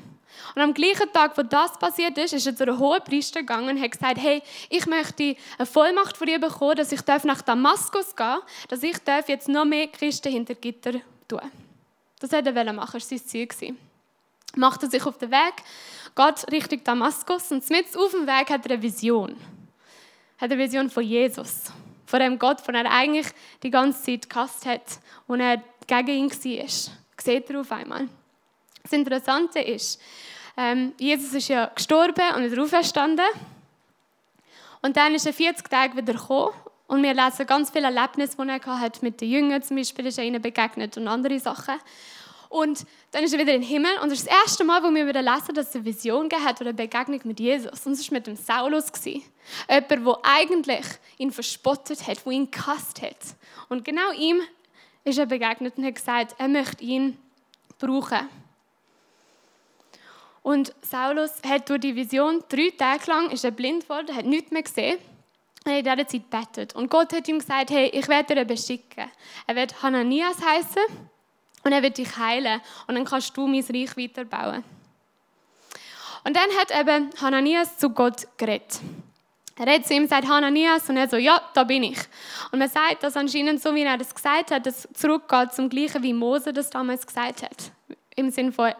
Und 0.55 0.61
am 0.61 0.73
gleichen 0.73 1.11
Tag, 1.11 1.37
wo 1.37 1.43
das 1.43 1.77
passiert 1.77 2.17
ist, 2.17 2.31
ist 2.31 2.47
er 2.47 2.55
zu 2.55 2.63
einem 2.63 2.79
hohen 2.79 3.03
Priester 3.03 3.41
gegangen 3.41 3.75
und 3.75 3.81
hat 3.81 3.91
gesagt, 3.91 4.17
hey, 4.19 4.41
ich 4.69 4.85
möchte 4.85 5.35
eine 5.57 5.65
Vollmacht 5.65 6.15
von 6.15 6.27
dir 6.27 6.39
bekommen, 6.39 6.77
dass 6.77 6.93
ich 6.93 7.05
nach 7.25 7.41
Damaskus 7.41 8.15
gehen 8.15 8.25
darf, 8.25 8.43
dass 8.69 8.83
ich 8.83 8.95
jetzt 9.27 9.49
noch 9.49 9.65
mehr 9.65 9.87
Christen 9.87 10.31
hinter 10.31 10.55
Gitter 10.55 10.93
tun 11.27 11.41
Das 12.19 12.31
wollte 12.31 12.55
er 12.55 12.73
machen, 12.73 12.99
das 12.99 13.11
war 13.11 13.17
sein 13.17 13.49
Ziel. 13.49 13.75
Macht 14.55 14.81
er 14.83 14.89
sich 14.89 15.05
auf 15.05 15.17
den 15.17 15.31
Weg 15.31 15.55
Gott 16.15 16.49
Richtung 16.49 16.81
Damaskus 16.81 17.51
und 17.51 17.69
mit 17.69 17.85
auf 17.97 18.11
dem 18.11 18.25
Weg 18.25 18.49
hat 18.49 18.65
er 18.65 18.71
eine 18.71 18.81
Vision. 18.81 19.35
Er 20.37 20.41
hat 20.41 20.51
eine 20.51 20.57
Vision 20.57 20.89
von 20.89 21.03
Jesus, 21.03 21.73
von 22.05 22.19
dem 22.21 22.39
Gott, 22.39 22.61
von 22.61 22.73
er 22.73 22.89
eigentlich 22.89 23.27
die 23.61 23.69
ganze 23.69 24.01
Zeit 24.01 24.29
gehasst 24.29 24.65
hat 24.65 24.99
und 25.27 25.41
er 25.41 25.61
gegen 25.87 26.07
ihn 26.07 26.31
war. 26.31 26.93
Seht 27.17 27.49
er 27.49 27.59
auf 27.59 27.71
einmal. 27.71 28.07
Das 28.81 28.93
Interessante 28.93 29.59
ist, 29.59 30.01
ähm, 30.55 30.93
Jesus 30.97 31.33
ist 31.33 31.49
ja 31.49 31.65
gestorben 31.65 32.35
und 32.35 32.43
ist 32.43 32.57
auferstanden. 32.57 33.25
Und 34.81 34.95
dann 34.95 35.15
ist 35.15 35.25
er 35.25 35.33
40 35.33 35.67
Tage 35.69 35.97
wieder 35.97 36.13
gekommen 36.13 36.53
und 36.87 37.03
wir 37.03 37.13
lesen 37.13 37.45
ganz 37.45 37.71
viele 37.71 37.85
Erlebnisse, 37.85 38.37
die 38.37 38.47
er 38.47 38.79
hat 38.79 39.01
mit 39.01 39.19
den 39.19 39.29
Jüngern 39.29 39.63
zum 39.63 39.77
Beispiel, 39.77 40.05
ist 40.05 40.17
er 40.17 40.23
ihnen 40.23 40.41
begegnet 40.41 40.95
und 40.97 41.07
andere 41.07 41.39
Sachen. 41.39 41.75
Und 42.49 42.85
dann 43.11 43.23
ist 43.23 43.33
er 43.33 43.39
wieder 43.39 43.53
im 43.53 43.61
Himmel 43.61 43.91
und 44.01 44.09
das 44.11 44.19
ist 44.19 44.27
das 44.27 44.35
erste 44.35 44.63
Mal, 44.63 44.83
wo 44.83 44.93
wir 44.93 45.07
wieder 45.07 45.21
lesen, 45.21 45.53
dass 45.53 45.69
es 45.69 45.75
eine 45.75 45.85
Vision 45.85 46.29
hat 46.31 46.61
oder 46.61 46.69
eine 46.69 46.73
Begegnung 46.73 47.21
mit 47.23 47.39
Jesus. 47.39 47.85
Und 47.85 47.93
es 47.93 48.09
war 48.09 48.17
mit 48.17 48.27
dem 48.27 48.35
Saulus. 48.35 48.91
Jemand, 49.05 49.91
der 49.91 50.19
eigentlich 50.23 50.85
ihn 51.17 51.31
verspottet 51.31 52.07
hat, 52.07 52.25
der 52.25 52.31
ihn 52.31 52.51
gehasst 52.51 53.01
hat. 53.01 53.17
Und 53.69 53.83
genau 53.83 54.11
ihm 54.11 54.41
ist 55.03 55.17
er 55.17 55.25
begegnet 55.25 55.77
und 55.77 55.85
hat 55.85 55.95
gesagt, 55.95 56.35
er 56.37 56.47
möchte 56.47 56.83
ihn 56.83 57.17
brauchen. 57.77 58.29
Und 60.41 60.73
Saulus 60.81 61.31
hat 61.47 61.69
durch 61.69 61.79
die 61.79 61.95
Vision 61.95 62.43
drei 62.49 62.71
Tage 62.77 63.09
lang 63.09 63.31
ist 63.31 63.43
er 63.43 63.51
blind 63.51 63.83
geworden, 63.83 64.15
hat 64.15 64.25
nichts 64.25 64.51
mehr 64.51 64.61
gesehen. 64.61 64.99
Er 65.63 65.77
hat 65.77 65.79
in 65.79 65.83
dieser 65.83 66.07
Zeit 66.07 66.29
betet. 66.29 66.75
Und 66.75 66.91
Gott 66.91 67.11
hat 67.13 67.27
ihm 67.27 67.39
gesagt, 67.39 67.71
hey, 67.71 67.87
ich 67.87 68.07
werde 68.07 68.35
dir 68.35 68.45
beschicken. 68.45 69.09
Er 69.47 69.55
wird 69.55 69.81
Hananias 69.81 70.37
heißen 70.39 70.83
und 71.65 71.71
er 71.71 71.81
wird 71.81 71.97
dich 71.97 72.15
heilen 72.15 72.61
und 72.87 72.95
dann 72.95 73.03
kannst 73.03 73.35
du 73.35 73.47
mein 73.47 73.65
Reich 73.67 73.97
weiterbauen. 73.97 74.63
Und 76.23 76.35
dann 76.35 76.49
hat 76.59 76.71
eben 76.71 77.09
Hananias 77.19 77.77
zu 77.77 77.89
Gott 77.89 78.27
geredet. 78.37 78.79
Er 79.57 79.73
hat 79.73 79.85
zu 79.85 79.93
ihm 79.93 80.03
gesagt, 80.03 80.27
Hananias, 80.27 80.89
und 80.89 80.97
er 80.97 81.07
so, 81.07 81.17
ja, 81.17 81.41
da 81.53 81.63
bin 81.63 81.83
ich. 81.83 81.99
Und 82.51 82.59
man 82.59 82.69
sagt, 82.69 83.03
dass 83.03 83.15
anscheinend, 83.15 83.61
so 83.61 83.73
wie 83.73 83.83
er 83.83 83.97
das 83.97 84.13
gesagt 84.13 84.51
hat, 84.51 84.65
das 84.65 84.87
zurückgeht 84.93 85.53
zum 85.53 85.69
Gleichen, 85.69 86.03
wie 86.03 86.13
Mose 86.13 86.51
das 86.53 86.69
damals 86.69 87.07
gesagt 87.07 87.41
hat. 87.41 87.71
Im 88.15 88.31
Sinne 88.31 88.51
von, 88.51 88.73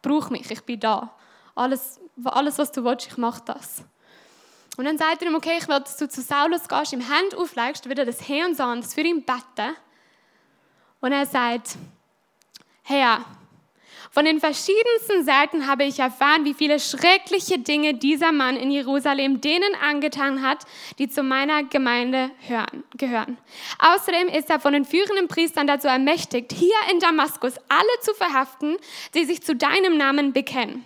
brauch 0.00 0.30
mich, 0.30 0.50
ich 0.50 0.62
bin 0.62 0.80
da. 0.80 1.14
Alles, 1.54 2.00
alles 2.24 2.58
was 2.58 2.72
du 2.72 2.82
willst, 2.82 3.08
ich 3.08 3.16
mache 3.18 3.42
das. 3.44 3.84
Und 4.76 4.86
dann 4.86 4.96
sagt 4.96 5.22
er 5.22 5.28
ihm, 5.28 5.34
okay, 5.34 5.58
ich 5.60 5.68
will, 5.68 5.80
dass 5.80 5.98
du 5.98 6.08
zu 6.08 6.22
Saulus 6.22 6.66
gehst, 6.66 6.92
ihm 6.92 7.08
Hand 7.08 7.34
auflegst, 7.36 7.88
wieder 7.88 8.06
das 8.06 8.26
Herrn 8.26 8.52
und 8.52 8.84
das 8.84 8.94
für 8.94 9.02
ihn 9.02 9.22
beten. 9.22 9.76
Und 11.00 11.12
er 11.12 11.26
sagt, 11.26 11.76
Herr, 12.82 13.24
Von 14.10 14.26
den 14.26 14.40
verschiedensten 14.40 15.24
Seiten 15.24 15.66
habe 15.66 15.84
ich 15.84 15.98
erfahren, 15.98 16.44
wie 16.44 16.52
viele 16.52 16.78
schreckliche 16.78 17.58
Dinge 17.58 17.94
dieser 17.94 18.30
Mann 18.30 18.56
in 18.56 18.70
Jerusalem 18.70 19.40
denen 19.40 19.74
angetan 19.82 20.42
hat, 20.42 20.66
die 20.98 21.08
zu 21.08 21.22
meiner 21.22 21.64
Gemeinde 21.64 22.30
hören, 22.46 22.84
gehören. 22.98 23.38
Außerdem 23.78 24.28
ist 24.28 24.50
er 24.50 24.60
von 24.60 24.74
den 24.74 24.84
führenden 24.84 25.28
Priestern 25.28 25.66
dazu 25.66 25.88
ermächtigt, 25.88 26.52
hier 26.52 26.76
in 26.90 27.00
Damaskus 27.00 27.54
alle 27.70 28.00
zu 28.02 28.12
verhaften, 28.12 28.76
die 29.14 29.24
sich 29.24 29.42
zu 29.42 29.56
deinem 29.56 29.96
Namen 29.96 30.34
bekennen. 30.34 30.84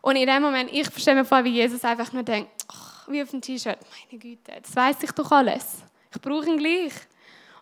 Und 0.00 0.16
in 0.16 0.26
dem 0.26 0.42
Moment, 0.42 0.72
ich 0.72 0.88
stelle 0.96 1.20
mir 1.20 1.24
vor, 1.24 1.44
wie 1.44 1.50
Jesus 1.50 1.84
einfach 1.84 2.12
nur 2.12 2.24
denkt, 2.24 2.50
oh, 2.72 3.12
wie 3.12 3.22
auf 3.22 3.30
dem 3.30 3.40
T-Shirt, 3.40 3.78
meine 4.10 4.20
Güte, 4.20 4.52
das 4.60 4.74
weiß 4.74 4.96
ich 5.04 5.12
doch 5.12 5.30
alles. 5.30 5.84
Ich 6.12 6.20
brauche 6.20 6.46
ihn 6.46 6.58
gleich. 6.58 6.92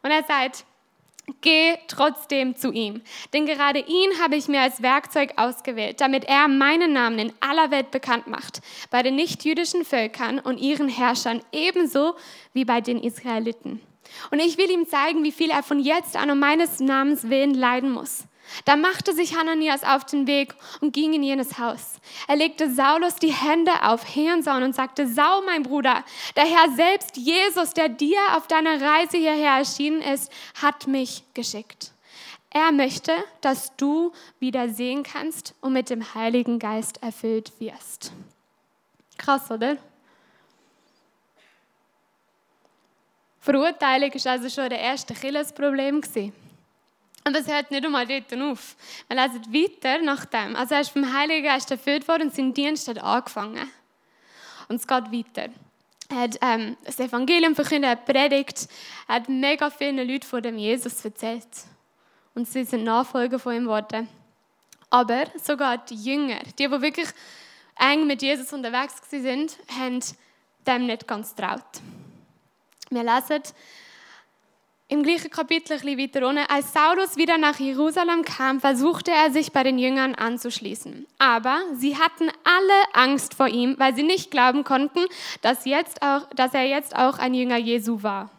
Und 0.03 0.11
er 0.11 0.25
sagt, 0.25 0.65
Geh 1.43 1.77
trotzdem 1.87 2.57
zu 2.57 2.73
ihm, 2.73 3.03
denn 3.33 3.47
gerade 3.47 3.79
ihn 3.79 4.21
habe 4.21 4.37
ich 4.37 4.49
mir 4.49 4.61
als 4.61 4.83
Werkzeug 4.83 5.35
ausgewählt, 5.37 6.01
damit 6.01 6.25
er 6.25 6.49
meinen 6.49 6.93
Namen 6.93 7.19
in 7.19 7.33
aller 7.41 7.71
Welt 7.71 7.91
bekannt 7.91 8.27
macht, 8.27 8.61
bei 8.91 9.03
den 9.03 9.15
nichtjüdischen 9.15 9.85
Völkern 9.85 10.39
und 10.39 10.59
ihren 10.59 10.89
Herrschern 10.89 11.41
ebenso 11.53 12.15
wie 12.53 12.65
bei 12.65 12.81
den 12.81 13.03
Israeliten. 13.03 13.81
Und 14.31 14.41
ich 14.41 14.59
will 14.59 14.71
ihm 14.71 14.87
zeigen, 14.87 15.23
wie 15.23 15.33
viel 15.33 15.51
er 15.51 15.63
von 15.63 15.79
jetzt 15.79 16.17
an 16.17 16.31
um 16.31 16.39
meines 16.39 16.81
Namens 16.81 17.29
willen 17.29 17.55
leiden 17.55 17.93
muss. 17.93 18.25
Da 18.65 18.77
machte 18.77 19.15
sich 19.15 19.37
Hananias 19.37 19.85
auf 19.85 20.05
den 20.05 20.27
Weg 20.27 20.55
und 20.81 20.93
ging 20.93 21.13
in 21.13 21.23
jenes 21.23 21.59
Haus. 21.59 22.01
Er 22.29 22.37
legte 22.37 22.73
Saulus 22.73 23.17
die 23.17 23.33
Hände 23.33 23.73
auf 23.83 24.05
Hirnsaun 24.05 24.63
und 24.63 24.75
sagte, 24.75 25.07
Saul, 25.07 25.45
mein 25.47 25.63
Bruder, 25.63 26.05
der 26.37 26.47
Herr 26.47 26.71
selbst, 26.75 27.17
Jesus, 27.17 27.73
der 27.75 27.89
dir 27.89 28.19
auf 28.37 28.47
deiner 28.47 28.81
Reise 28.81 29.17
hierher 29.17 29.59
erschienen 29.59 30.03
ist, 30.03 30.33
hat 30.61 30.87
mich 30.87 31.25
geschickt. 31.35 31.93
Er 32.51 32.73
möchte, 32.73 33.13
dass 33.41 33.77
du 33.77 34.13
wieder 34.41 34.69
sehen 34.69 35.05
kannst 35.05 35.55
und 35.61 35.73
mit 35.73 35.89
dem 35.89 36.15
Heiligen 36.15 36.59
Geist 36.59 37.01
erfüllt 37.03 37.53
wirst. 37.61 38.13
Krass, 39.17 39.51
oder? 39.51 39.77
Verurteilung 43.41 44.11
ist 44.13 44.27
also 44.27 44.49
schon 44.49 44.69
der 44.69 44.81
erste 44.81 45.15
Killesproblem 45.15 46.01
gewesen. 46.01 46.50
Und 47.31 47.37
das 47.37 47.47
hört 47.47 47.71
nicht 47.71 47.85
einmal 47.85 48.09
dort 48.09 48.33
auf. 48.43 48.75
Wir 49.07 49.23
lesen 49.23 49.55
weiter 49.55 50.03
nach 50.03 50.25
dem. 50.25 50.57
Also 50.57 50.75
er 50.75 50.81
ist 50.81 50.91
vom 50.91 51.15
Heiligen 51.15 51.45
Geist 51.45 51.71
erfüllt 51.71 52.09
worden 52.09 52.23
und 52.23 52.35
sein 52.35 52.53
Dienst 52.53 52.89
hat 52.89 52.99
angefangen. 52.99 53.71
Und 54.69 54.81
es 54.81 54.85
geht 54.85 55.13
weiter. 55.13 55.53
Er 56.09 56.17
hat 56.17 56.39
ähm, 56.41 56.77
das 56.85 56.99
Evangelium 56.99 57.55
verkündet, 57.55 57.89
er 57.89 57.95
predigt, 57.95 58.69
er 59.07 59.15
hat 59.15 59.29
mega 59.29 59.71
vielen 59.71 60.09
Leuten 60.09 60.27
von 60.27 60.43
dem 60.43 60.59
Jesus 60.59 61.05
erzählt. 61.05 61.47
Und 62.35 62.49
sie 62.49 62.65
sind 62.65 62.83
Nachfolger 62.83 63.39
von 63.39 63.55
ihm 63.55 63.63
geworden. 63.63 64.09
Aber 64.91 65.27
sogar 65.41 65.79
die 65.79 65.95
Jünger, 65.95 66.41
die, 66.59 66.67
die 66.67 66.83
wirklich 66.83 67.11
eng 67.79 68.09
mit 68.09 68.23
Jesus 68.23 68.53
unterwegs 68.53 68.97
sind, 69.09 69.57
haben 69.79 70.01
dem 70.67 70.87
nicht 70.87 71.07
ganz 71.07 71.33
traut. 71.37 71.63
Wir 72.91 73.05
lesen, 73.05 73.45
im 74.91 75.05
gleichen 75.05 75.31
Kapitel 75.31 75.75
ein 75.75 75.81
bisschen 75.81 75.99
weiter 75.99 76.27
unten, 76.27 76.45
als 76.49 76.73
Saulus 76.73 77.17
wieder 77.17 77.39
nach 77.39 77.61
Jerusalem 77.61 78.25
kam, 78.25 78.61
versuchte 78.61 79.13
er 79.13 79.31
sich 79.31 79.53
bei 79.53 79.63
den 79.63 79.79
Jüngern 79.79 80.17
anzuschließen. 80.17 81.07
Aber 81.19 81.61
sie 81.75 81.97
hatten 81.97 82.29
alle 82.43 82.95
Angst 82.95 83.35
vor 83.35 83.47
ihm, 83.47 83.77
weil 83.79 83.95
sie 83.95 84.03
nicht 84.03 84.33
glauben 84.33 84.65
konnten, 84.65 85.01
dass, 85.43 85.65
jetzt 85.65 86.03
auch, 86.03 86.29
dass 86.35 86.55
er 86.55 86.65
jetzt 86.65 86.97
auch 86.97 87.19
ein 87.19 87.35
Jünger 87.35 87.57
Jesu 87.57 88.03
war. 88.03 88.31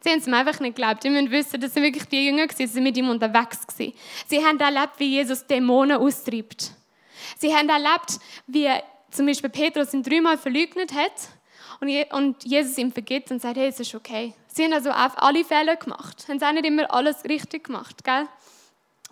Sie 0.00 0.10
haben 0.10 0.18
es 0.18 0.26
ihm 0.26 0.34
einfach 0.34 0.60
nicht 0.60 0.76
geglaubt. 0.76 1.02
Ihr 1.04 1.12
müsst 1.12 1.30
wissen, 1.30 1.60
das 1.60 1.72
sind 1.72 1.82
wirklich 1.82 2.04
die 2.04 2.26
Jünger, 2.26 2.46
die 2.48 2.66
sind 2.66 2.82
mit 2.82 2.96
ihm 2.98 3.08
unterwegs 3.08 3.60
waren. 3.78 3.94
Sie 4.26 4.44
haben 4.44 4.60
erlebt, 4.60 4.98
wie 4.98 5.16
Jesus 5.16 5.46
Dämonen 5.46 5.96
austreibt. 5.96 6.72
Sie 7.38 7.54
haben 7.54 7.70
erlebt, 7.70 8.18
wie 8.46 8.68
zum 9.10 9.24
Beispiel 9.24 9.48
Petrus 9.48 9.94
ihn 9.94 10.02
dreimal 10.02 10.36
verleugnet 10.36 10.92
hat 10.92 11.12
und 12.12 12.44
Jesus 12.44 12.76
ihm 12.76 12.92
vergibt 12.92 13.30
und 13.30 13.40
sagt, 13.40 13.56
hey, 13.56 13.68
es 13.68 13.80
ist 13.80 13.94
okay. 13.94 14.34
Sie 14.54 14.64
haben 14.64 14.72
also 14.72 14.90
auch 14.90 15.16
alle 15.16 15.44
Fehler 15.44 15.76
gemacht, 15.76 16.26
haben 16.28 16.42
auch 16.42 16.52
nicht 16.52 16.66
immer 16.66 16.92
alles 16.92 17.24
richtig 17.24 17.64
gemacht, 17.64 18.04
gell? 18.04 18.28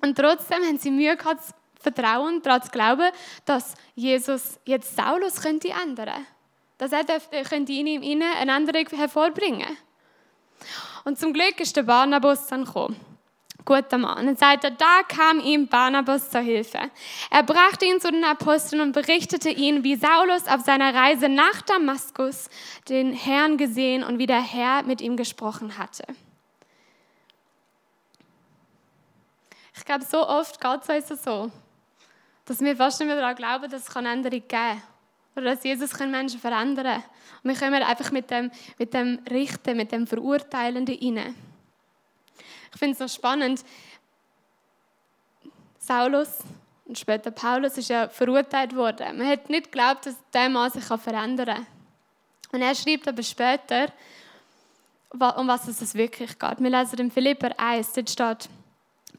Und 0.02 0.16
trotzdem 0.16 0.62
haben 0.62 0.78
sie 0.78 0.90
Mühe 0.90 1.16
gehabt, 1.16 1.44
zu 1.44 1.52
vertrauen, 1.80 2.42
daran 2.42 2.62
zu 2.62 2.70
glauben, 2.70 3.11
dass 3.44 3.75
Jesus 3.94 4.59
jetzt 4.64 4.97
Saulus 4.97 5.40
könnte 5.40 5.68
ändern. 5.70 6.26
Dass 6.78 6.92
er 6.92 7.04
könnte 7.44 7.73
in 7.73 7.87
ihm 7.87 8.23
eine 8.23 8.54
Änderung 8.54 8.87
hervorbringen. 8.88 9.76
Und 11.04 11.18
zum 11.18 11.32
Glück 11.32 11.59
ist 11.61 11.76
der 11.76 11.82
Barnabas 11.85 12.47
dann 12.47 12.64
gekommen 12.64 13.10
guter 13.64 13.99
Mann. 13.99 14.29
Und 14.29 14.38
sagt 14.38 14.64
er, 14.64 14.71
da 14.71 15.02
kam 15.09 15.40
ihm 15.40 15.69
Barnabas 15.69 16.31
zur 16.31 16.40
Hilfe. 16.40 16.79
Er 17.31 17.43
brachte 17.43 17.87
ihn 17.87 18.00
zu 18.00 18.11
den 18.11 18.25
Aposteln 18.25 18.83
und 18.83 18.93
berichtete 18.93 19.50
ihnen, 19.50 19.85
wie 19.85 19.97
Saulus 19.97 20.47
auf 20.47 20.62
seiner 20.62 20.95
Reise 20.95 21.29
nach 21.29 21.62
Damaskus 21.62 22.49
den 22.88 23.12
Herrn 23.12 23.57
gesehen 23.57 24.02
und 24.02 24.19
wie 24.19 24.26
der 24.26 24.40
Herr 24.40 24.83
mit 24.83 25.00
ihm 25.00 25.17
gesprochen 25.17 25.79
hatte. 25.79 26.05
Ich 29.76 29.85
glaube, 29.85 30.05
so 30.05 30.29
oft 30.29 30.61
geht 30.61 30.81
es 30.88 31.11
uns 31.11 31.25
so, 31.25 31.50
dass 32.45 32.61
wir 32.61 32.76
fast 32.76 33.00
nicht 33.00 33.09
mehr 33.09 33.17
daran 33.17 33.35
glauben, 33.35 33.71
dass 33.71 33.88
es 33.88 33.97
Änderung 33.97 34.31
geben 34.31 34.49
kann. 34.49 34.83
Oder 35.37 35.55
dass 35.55 35.64
Jesus 35.64 35.99
Menschen 35.99 36.40
verändern 36.40 36.85
kann. 36.85 37.05
Und 37.43 37.50
wir 37.50 37.59
kommen 37.59 37.83
einfach 37.83 38.11
mit 38.11 38.31
dem, 38.31 38.50
mit 38.79 38.93
dem 38.93 39.21
Richten, 39.31 39.76
mit 39.76 39.93
dem 39.93 40.07
Verurteilenden 40.07 40.99
rein. 41.17 41.50
Ich 42.72 42.78
finde 42.78 42.94
es 42.94 43.00
noch 43.00 43.08
spannend. 43.08 43.64
Saulus 45.78 46.38
und 46.84 46.98
später 46.98 47.30
Paulus 47.30 47.78
ist 47.78 47.88
ja 47.88 48.08
verurteilt 48.08 48.74
worden. 48.74 49.18
Man 49.18 49.26
hat 49.26 49.48
nicht 49.48 49.72
geglaubt, 49.72 50.06
dass 50.06 50.16
der 50.32 50.48
Mann 50.48 50.70
sich 50.70 50.84
verändern 50.84 51.46
kann. 51.46 51.66
Und 52.52 52.62
er 52.62 52.74
schreibt 52.74 53.06
aber 53.06 53.22
später, 53.22 53.92
um 55.12 55.48
was 55.48 55.68
es 55.68 55.94
wirklich 55.94 56.38
geht. 56.38 56.60
Wir 56.60 56.70
lesen 56.70 56.98
in 56.98 57.10
Philipper 57.10 57.58
1, 57.58 57.92
dort 57.92 58.10
steht, 58.10 58.48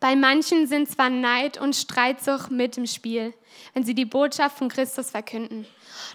bei 0.01 0.15
manchen 0.15 0.65
sind 0.65 0.89
zwar 0.89 1.09
Neid 1.09 1.61
und 1.61 1.75
Streitsucht 1.75 2.49
mit 2.49 2.75
im 2.75 2.87
Spiel, 2.87 3.33
wenn 3.73 3.83
sie 3.83 3.93
die 3.93 4.05
Botschaft 4.05 4.57
von 4.57 4.67
Christus 4.67 5.11
verkünden. 5.11 5.67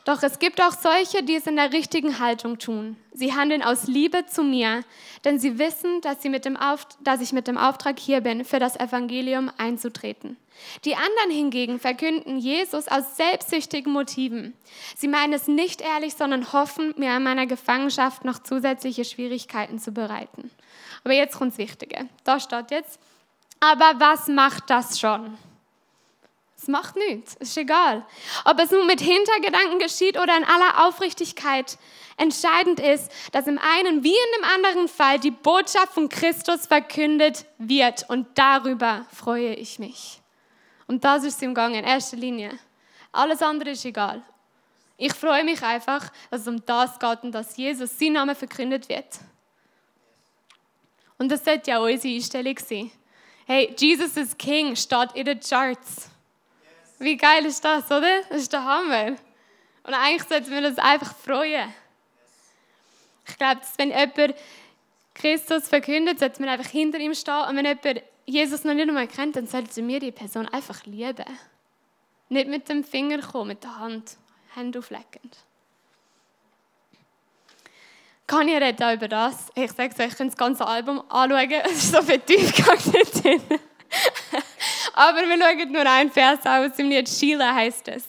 Doch 0.04 0.24
es 0.24 0.40
gibt 0.40 0.60
auch 0.60 0.72
solche, 0.72 1.22
die 1.22 1.36
es 1.36 1.46
in 1.46 1.54
der 1.54 1.72
richtigen 1.72 2.18
Haltung 2.18 2.58
tun. 2.58 2.96
Sie 3.12 3.32
handeln 3.32 3.62
aus 3.62 3.86
Liebe 3.86 4.26
zu 4.26 4.42
mir, 4.42 4.82
denn 5.24 5.38
sie 5.38 5.60
wissen, 5.60 6.00
dass, 6.00 6.20
sie 6.20 6.28
mit 6.28 6.44
dem 6.44 6.58
dass 7.00 7.20
ich 7.20 7.32
mit 7.32 7.46
dem 7.46 7.56
Auftrag 7.56 8.00
hier 8.00 8.22
bin, 8.22 8.44
für 8.44 8.58
das 8.58 8.74
Evangelium 8.74 9.52
einzutreten. 9.56 10.36
Die 10.84 10.96
anderen 10.96 11.30
hingegen 11.30 11.78
verkünden 11.78 12.38
Jesus 12.38 12.88
aus 12.88 13.16
selbstsüchtigen 13.16 13.92
Motiven. 13.92 14.54
Sie 14.96 15.06
meinen 15.06 15.32
es 15.32 15.46
nicht 15.46 15.80
ehrlich, 15.80 16.14
sondern 16.14 16.52
hoffen, 16.52 16.92
mir 16.96 17.12
an 17.12 17.22
meiner 17.22 17.46
Gefangenschaft 17.46 18.24
noch 18.24 18.42
zusätzliche 18.42 19.04
Schwierigkeiten 19.04 19.78
zu 19.78 19.92
bereiten. 19.92 20.50
Aber 21.04 21.14
jetzt 21.14 21.36
kommt 21.38 21.52
das 21.52 21.58
Wichtige. 21.58 22.08
Da 22.24 22.40
steht 22.40 22.72
jetzt, 22.72 22.98
aber 23.60 23.98
was 23.98 24.28
macht 24.28 24.70
das 24.70 24.98
schon? 24.98 25.36
Es 26.56 26.68
macht 26.68 26.96
nichts, 26.96 27.34
ist 27.34 27.56
egal. 27.56 28.04
Ob 28.44 28.58
es 28.58 28.70
nun 28.70 28.86
mit 28.86 29.00
Hintergedanken 29.00 29.78
geschieht 29.78 30.18
oder 30.18 30.36
in 30.36 30.44
aller 30.44 30.86
Aufrichtigkeit, 30.86 31.78
entscheidend 32.16 32.80
ist, 32.80 33.10
dass 33.32 33.46
im 33.46 33.58
einen 33.58 34.02
wie 34.02 34.08
in 34.08 34.40
dem 34.40 34.44
anderen 34.44 34.88
Fall 34.88 35.20
die 35.20 35.30
Botschaft 35.30 35.92
von 35.92 36.08
Christus 36.08 36.66
verkündet 36.66 37.44
wird 37.58 38.08
und 38.08 38.26
darüber 38.34 39.06
freue 39.12 39.54
ich 39.54 39.78
mich. 39.78 40.20
Und 40.86 41.04
das 41.04 41.24
ist 41.24 41.42
im 41.42 41.54
Gang 41.54 41.74
in 41.74 41.84
erster 41.84 42.16
Linie. 42.16 42.58
Alles 43.12 43.42
andere 43.42 43.70
ist 43.70 43.84
egal. 43.84 44.22
Ich 44.96 45.12
freue 45.12 45.44
mich 45.44 45.62
einfach, 45.62 46.10
dass 46.30 46.42
es 46.42 46.48
um 46.48 46.64
das 46.64 46.98
geht 46.98 47.22
und 47.22 47.32
dass 47.32 47.56
Jesus, 47.56 47.98
sein 47.98 48.14
Name 48.14 48.34
verkündet 48.34 48.88
wird. 48.88 49.18
Und 51.18 51.30
das 51.30 51.44
sollte 51.44 51.70
ja 51.70 51.78
unsere 51.78 52.14
Einstellung 52.14 52.58
sein. 52.58 52.90
Hey, 53.48 53.72
Jesus 53.78 54.16
is 54.16 54.36
King 54.36 54.74
steht 54.74 55.12
in 55.14 55.24
den 55.24 55.38
Charts. 55.38 56.10
Wie 56.98 57.16
geil 57.16 57.46
ist 57.46 57.64
das, 57.64 57.86
oder? 57.86 58.22
Das 58.28 58.42
ist 58.42 58.52
der 58.52 58.64
Hammer. 58.64 59.14
Und 59.84 59.94
eigentlich 59.94 60.24
sollten 60.24 60.50
wir 60.50 60.66
uns 60.66 60.80
einfach 60.80 61.14
freuen. 61.14 61.72
Ich 63.24 63.38
glaube, 63.38 63.60
dass 63.60 63.78
wenn 63.78 63.90
jemand 63.90 64.34
Christus 65.14 65.68
verkündet, 65.68 66.18
sollte 66.18 66.40
man 66.42 66.48
einfach 66.48 66.68
hinter 66.68 66.98
ihm 66.98 67.14
stehen. 67.14 67.44
Und 67.48 67.54
wenn 67.54 67.66
jemand 67.66 68.02
Jesus 68.24 68.64
noch 68.64 68.74
nicht 68.74 68.88
einmal 68.88 69.06
kennt, 69.06 69.36
dann 69.36 69.46
sollten 69.46 69.86
wir 69.86 70.00
die 70.00 70.10
Person 70.10 70.48
einfach 70.48 70.84
lieben. 70.84 71.24
Nicht 72.28 72.48
mit 72.48 72.68
dem 72.68 72.82
Finger 72.82 73.20
kommen, 73.22 73.46
mit 73.46 73.62
der 73.62 73.78
Hand, 73.78 74.16
Hände 74.56 74.80
aufleckend. 74.80 75.36
Kann 78.26 78.48
ich 78.48 78.60
reden 78.60 78.94
über 78.94 79.06
das? 79.06 79.48
Ich 79.54 79.70
sage 79.72 79.94
euch, 80.02 80.08
ich 80.08 80.16
kann 80.16 80.26
das 80.26 80.36
ganze 80.36 80.66
Album 80.66 81.02
anschauen. 81.08 81.50
Es 81.64 81.84
ist 81.84 81.92
so 81.92 82.02
viel 82.02 82.18
Tiefgang 82.18 82.78
drin. 83.22 83.40
Aber 84.94 85.18
wir 85.18 85.38
schauen 85.38 85.72
nur 85.72 85.86
einen 85.86 86.10
Vers 86.10 86.40
aus, 86.44 86.78
im 86.78 86.88
Lied 86.88 87.08
Sheila 87.08 87.54
heißt 87.54 87.88
es. 87.88 88.04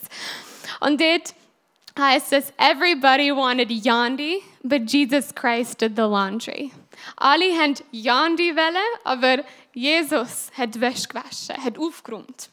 Und 0.80 1.00
dort 1.00 1.34
heißt 1.98 2.32
es, 2.32 2.52
Everybody 2.56 3.34
wanted 3.34 3.70
Yandi, 3.70 4.42
but 4.62 4.90
Jesus 4.90 5.34
Christ 5.34 5.80
did 5.80 5.96
the 5.96 6.02
laundry. 6.02 6.72
Alle 7.16 7.56
haben 7.56 7.74
Jandi 7.92 8.54
wollen, 8.56 8.76
aber 9.04 9.44
Jesus 9.72 10.50
hat 10.56 10.80
Wäsche 10.80 11.08
gewaschen, 11.08 11.62
hat 11.62 11.78
aufgeräumt. 11.78 12.50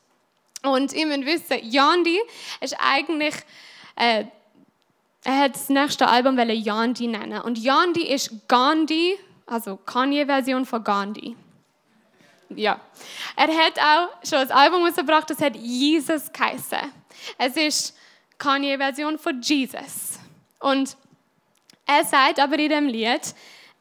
Und 0.63 0.93
ihr 0.93 1.05
müsst 1.07 1.49
wissen, 1.49 1.71
Jandi 1.71 2.19
ist 2.59 2.75
eigentlich, 2.79 3.35
äh, 3.95 4.25
er 5.25 5.37
hat 5.39 5.55
das 5.55 5.69
nächste 5.69 6.07
Album 6.07 6.37
Yandi 6.37 7.07
nennen. 7.07 7.41
Und 7.41 7.57
Yandi 7.57 8.03
ist 8.03 8.47
Gandhi, 8.47 9.17
also 9.47 9.75
Kanye-Version 9.75 10.65
von 10.67 10.83
Gandhi. 10.83 11.35
Ja. 12.49 12.79
Er 13.35 13.47
hat 13.47 13.79
auch 13.79 14.09
schon 14.23 14.37
ein 14.37 14.51
Album 14.51 14.85
rausgebracht, 14.85 15.27
das 15.27 15.41
hat 15.41 15.55
Jesus 15.55 16.31
geheißen. 16.31 16.77
Es 17.39 17.57
ist 17.57 17.97
Kanye-Version 18.37 19.17
von 19.17 19.41
Jesus. 19.41 20.19
Und 20.59 20.95
er 21.87 22.05
sagt 22.05 22.39
aber 22.39 22.59
in 22.59 22.69
dem 22.69 22.87
Lied, 22.87 23.33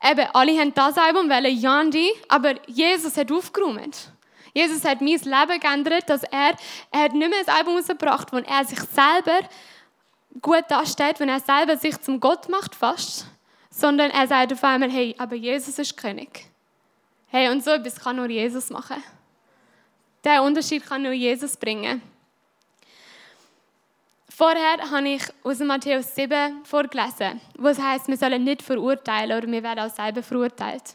eben, 0.03 0.27
alle 0.33 0.59
haben 0.59 0.73
das 0.73 0.97
Album 0.97 1.29
wollen, 1.29 1.59
Yandi, 1.59 2.11
aber 2.29 2.55
Jesus 2.67 3.19
hat 3.19 3.31
aufgeräumt. 3.31 4.11
Jesus 4.55 4.83
hat 4.83 5.03
mein 5.03 5.19
Leben 5.19 5.61
geändert, 5.61 6.09
dass 6.09 6.23
er, 6.23 6.55
er 6.91 7.03
hat 7.03 7.13
nicht 7.13 7.29
mehr 7.29 7.41
ein 7.41 7.55
Album 7.55 7.77
rausgebracht, 7.77 8.33
wo 8.33 8.39
er 8.39 8.65
sich 8.65 8.81
selber 8.81 9.47
gut 10.41 10.65
dasteht, 10.69 11.21
wenn 11.21 11.29
er 11.29 11.41
selber 11.41 11.77
sich 11.77 12.01
zum 12.01 12.21
Gott 12.21 12.49
macht 12.49 12.75
fast, 12.75 13.27
sondern 13.71 14.11
er 14.11 14.27
sagt 14.27 14.53
auf 14.53 14.63
einmal, 14.65 14.91
hey, 14.91 15.15
aber 15.19 15.35
Jesus 15.35 15.79
ist 15.79 15.97
König. 15.97 16.47
Hey, 17.29 17.51
und 17.51 17.65
so 17.65 17.73
etwas 17.73 17.99
kann 17.99 18.17
nur 18.17 18.29
Jesus 18.29 18.71
machen. 18.71 19.03
Der 20.23 20.43
Unterschied 20.43 20.87
kann 20.87 21.03
nur 21.03 21.13
Jesus 21.13 21.57
bringen. 21.57 22.01
Vorher 24.29 24.91
habe 24.91 25.09
ich 25.09 25.23
aus 25.45 25.61
Matthäus 25.61 26.15
7 26.15 26.65
vorgelesen, 26.65 27.41
wo 27.57 27.69
es 27.69 27.79
heißt, 27.81 28.09
wir 28.09 28.17
sollen 28.17 28.43
nicht 28.43 28.63
verurteilen 28.63 29.37
oder 29.39 29.47
wir 29.47 29.63
werden 29.63 29.81
auch 29.81 29.95
selber 29.95 30.23
verurteilt. 30.23 30.95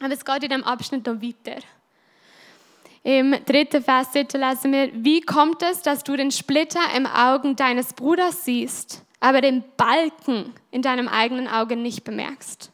Aber 0.00 0.12
es 0.12 0.24
geht 0.24 0.44
in 0.44 0.50
dem 0.50 0.64
Abschnitt 0.64 1.06
noch 1.06 1.20
weiter. 1.20 1.60
Im 3.04 3.34
dritten 3.44 3.82
Vers 3.82 4.14
lesen 4.14 4.72
wir, 4.72 4.90
wie 4.92 5.20
kommt 5.22 5.62
es, 5.62 5.82
dass 5.82 6.04
du 6.04 6.16
den 6.16 6.30
Splitter 6.30 6.80
im 6.96 7.06
Augen 7.06 7.56
deines 7.56 7.94
Bruders 7.94 8.44
siehst, 8.44 9.02
aber 9.18 9.40
den 9.40 9.64
Balken 9.76 10.54
in 10.70 10.82
deinem 10.82 11.08
eigenen 11.08 11.48
Auge 11.48 11.74
nicht 11.74 12.04
bemerkst? 12.04 12.70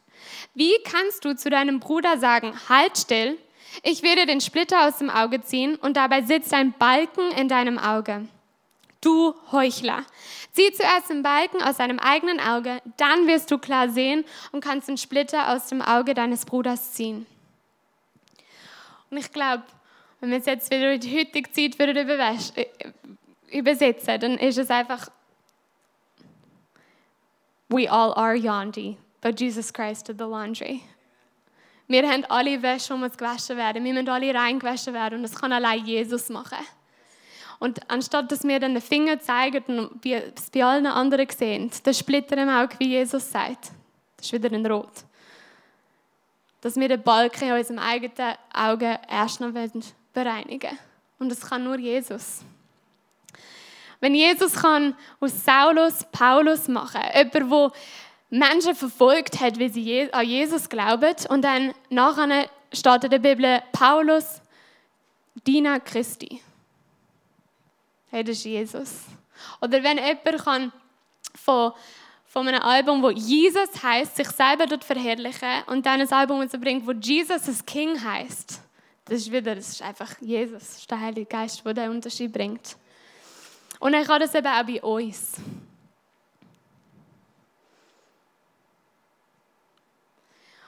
Wie 0.53 0.73
kannst 0.83 1.25
du 1.25 1.35
zu 1.35 1.49
deinem 1.49 1.79
Bruder 1.79 2.19
sagen, 2.19 2.53
halt 2.69 2.97
still, 2.97 3.37
ich 3.81 4.03
werde 4.03 4.27
den 4.27 4.41
Splitter 4.41 4.87
aus 4.87 4.97
dem 4.97 5.09
Auge 5.09 5.41
ziehen 5.41 5.75
und 5.75 5.97
dabei 5.97 6.21
sitzt 6.21 6.53
ein 6.53 6.73
Balken 6.73 7.31
in 7.31 7.47
deinem 7.47 7.79
Auge? 7.79 8.27
Du 9.01 9.33
Heuchler, 9.51 10.03
zieh 10.51 10.71
zuerst 10.73 11.09
den 11.09 11.23
Balken 11.23 11.63
aus 11.63 11.77
deinem 11.77 11.99
eigenen 11.99 12.39
Auge, 12.39 12.81
dann 12.97 13.25
wirst 13.27 13.49
du 13.49 13.57
klar 13.57 13.89
sehen 13.89 14.25
und 14.51 14.63
kannst 14.63 14.89
den 14.89 14.97
Splitter 14.97 15.55
aus 15.55 15.67
dem 15.67 15.81
Auge 15.81 16.13
deines 16.13 16.45
Bruders 16.45 16.93
ziehen. 16.93 17.25
Und 19.09 19.17
ich 19.17 19.31
glaube, 19.31 19.63
wenn 20.19 20.31
wir 20.31 20.37
es 20.37 20.45
jetzt 20.45 20.69
wieder 20.71 20.93
in 20.93 20.99
die 20.99 21.17
heutige 21.17 21.51
Zeit 21.51 21.75
übersetzen, 23.51 24.19
dann 24.19 24.37
ist 24.37 24.57
es 24.57 24.69
einfach 24.69 25.09
We 27.69 27.89
all 27.89 28.13
are 28.15 28.35
Yandi, 28.35 28.97
but 29.21 29.39
Jesus 29.39 29.71
Christ 29.71 30.07
did 30.07 30.17
the 30.17 30.25
laundry. 30.25 30.81
Wir 31.87 32.07
haben 32.07 32.25
alle 32.25 32.61
Wäsche, 32.61 32.93
um 32.93 33.03
uns 33.03 33.17
gewaschen 33.17 33.57
werden. 33.57 33.83
Wir 33.83 33.93
müssen 33.93 34.09
alle 34.09 34.33
reingewaschen 34.33 34.93
werden 34.93 35.15
und 35.15 35.23
das 35.23 35.35
kann 35.39 35.51
allein 35.51 35.85
Jesus 35.85 36.29
machen. 36.29 36.57
Und 37.59 37.79
anstatt 37.89 38.31
dass 38.31 38.43
wir 38.43 38.59
dann 38.59 38.73
den 38.73 38.81
Finger 38.81 39.19
zeigen 39.19 39.63
und 39.67 40.05
es 40.05 40.49
bei 40.49 40.63
allen 40.63 40.87
anderen 40.87 41.27
sehen, 41.29 41.69
der 41.85 41.93
Splitter 41.93 42.37
im 42.37 42.49
Auge, 42.49 42.75
wie 42.79 42.89
Jesus 42.89 43.31
sagt, 43.31 43.71
das 44.17 44.27
ist 44.27 44.33
wieder 44.33 44.51
ein 44.51 44.65
Rot. 44.65 45.03
Dass 46.61 46.75
wir 46.75 46.87
den 46.87 47.03
Balken 47.03 47.49
in 47.49 47.53
unserem 47.53 47.79
eigenen 47.79 48.35
Auge 48.53 48.99
erst 49.09 49.41
noch 49.41 49.53
bereinigen. 50.23 50.77
Und 51.17 51.29
das 51.29 51.41
kann 51.41 51.63
nur 51.63 51.77
Jesus. 51.77 52.43
Wenn 53.99 54.15
Jesus 54.15 54.53
kann 54.53 54.95
aus 55.19 55.43
Saulus 55.43 56.05
Paulus 56.11 56.67
machen, 56.67 57.01
jemand, 57.13 57.51
der 57.51 57.71
Menschen 58.29 58.75
verfolgt 58.75 59.39
hat, 59.39 59.59
wie 59.59 59.69
sie 59.69 60.13
an 60.13 60.25
Jesus 60.25 60.69
glauben, 60.69 61.15
und 61.29 61.41
dann 61.43 61.73
nachher 61.89 62.49
steht 62.71 63.03
in 63.03 63.09
der 63.09 63.19
Bibel 63.19 63.61
Paulus, 63.71 64.41
Diener 65.45 65.79
Christi. 65.79 66.41
Hey, 68.11 68.23
das 68.23 68.37
ist 68.37 68.45
Jesus. 68.45 69.03
Oder 69.61 69.83
wenn 69.83 69.97
jemand 69.97 70.43
kann 70.43 70.71
von, 71.35 71.71
von 72.25 72.47
einem 72.47 72.61
Album, 72.61 73.01
wo 73.01 73.09
Jesus 73.09 73.83
heißt, 73.83 74.15
sich 74.15 74.29
selber 74.29 74.65
dort 74.65 74.83
verherrlichen 74.83 75.63
und 75.67 75.85
dann 75.85 76.01
ein 76.01 76.11
Album 76.11 76.45
bringt, 76.47 76.85
wo 76.87 76.91
Jesus 76.91 77.47
as 77.47 77.65
King 77.65 78.01
heißt. 78.03 78.61
Das 79.09 79.21
ist 79.21 79.31
wieder, 79.31 79.55
das 79.55 79.69
ist 79.69 79.81
einfach 79.81 80.21
Jesus, 80.21 80.85
der 80.85 81.01
Heilige 81.01 81.25
Geist, 81.25 81.65
der 81.65 81.73
den 81.73 81.89
Unterschied 81.89 82.31
bringt. 82.31 82.77
Und 83.79 83.95
er 83.95 84.05
kann 84.05 84.19
das 84.19 84.35
eben 84.35 84.45
auch 84.45 84.63
bei 84.63 84.79
uns. 84.83 85.37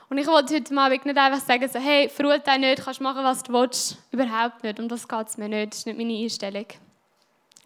Und 0.09 0.17
ich 0.17 0.25
wollte 0.25 0.55
heute 0.55 0.75
Abend 0.75 1.05
nicht 1.05 1.17
einfach 1.17 1.39
sagen, 1.39 1.69
so, 1.69 1.77
hey, 1.77 2.09
verurteile 2.09 2.71
nicht, 2.71 2.83
kannst 2.83 2.99
machen, 2.99 3.23
was 3.23 3.43
du 3.43 3.53
willst. 3.53 3.97
Überhaupt 4.11 4.63
nicht. 4.63 4.79
Um 4.79 4.89
das 4.89 5.07
geht 5.07 5.27
es 5.27 5.37
mir 5.37 5.47
nicht. 5.47 5.73
Das 5.73 5.79
ist 5.79 5.85
nicht 5.85 5.97
meine 5.97 6.17
Einstellung. 6.17 6.65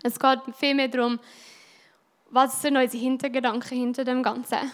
Es 0.03 0.19
geht 0.19 0.39
vielmehr 0.59 0.89
darum, 0.89 1.19
was 2.29 2.61
sind 2.61 2.75
unsere 2.75 3.01
Hintergedanken 3.01 3.77
hinter 3.77 4.03
dem 4.03 4.21
Ganzen? 4.21 4.71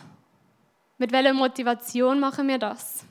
Mit 0.97 1.11
welcher 1.11 1.33
Motivation 1.33 2.19
machen 2.19 2.47
wir 2.47 2.57
das? 2.57 3.05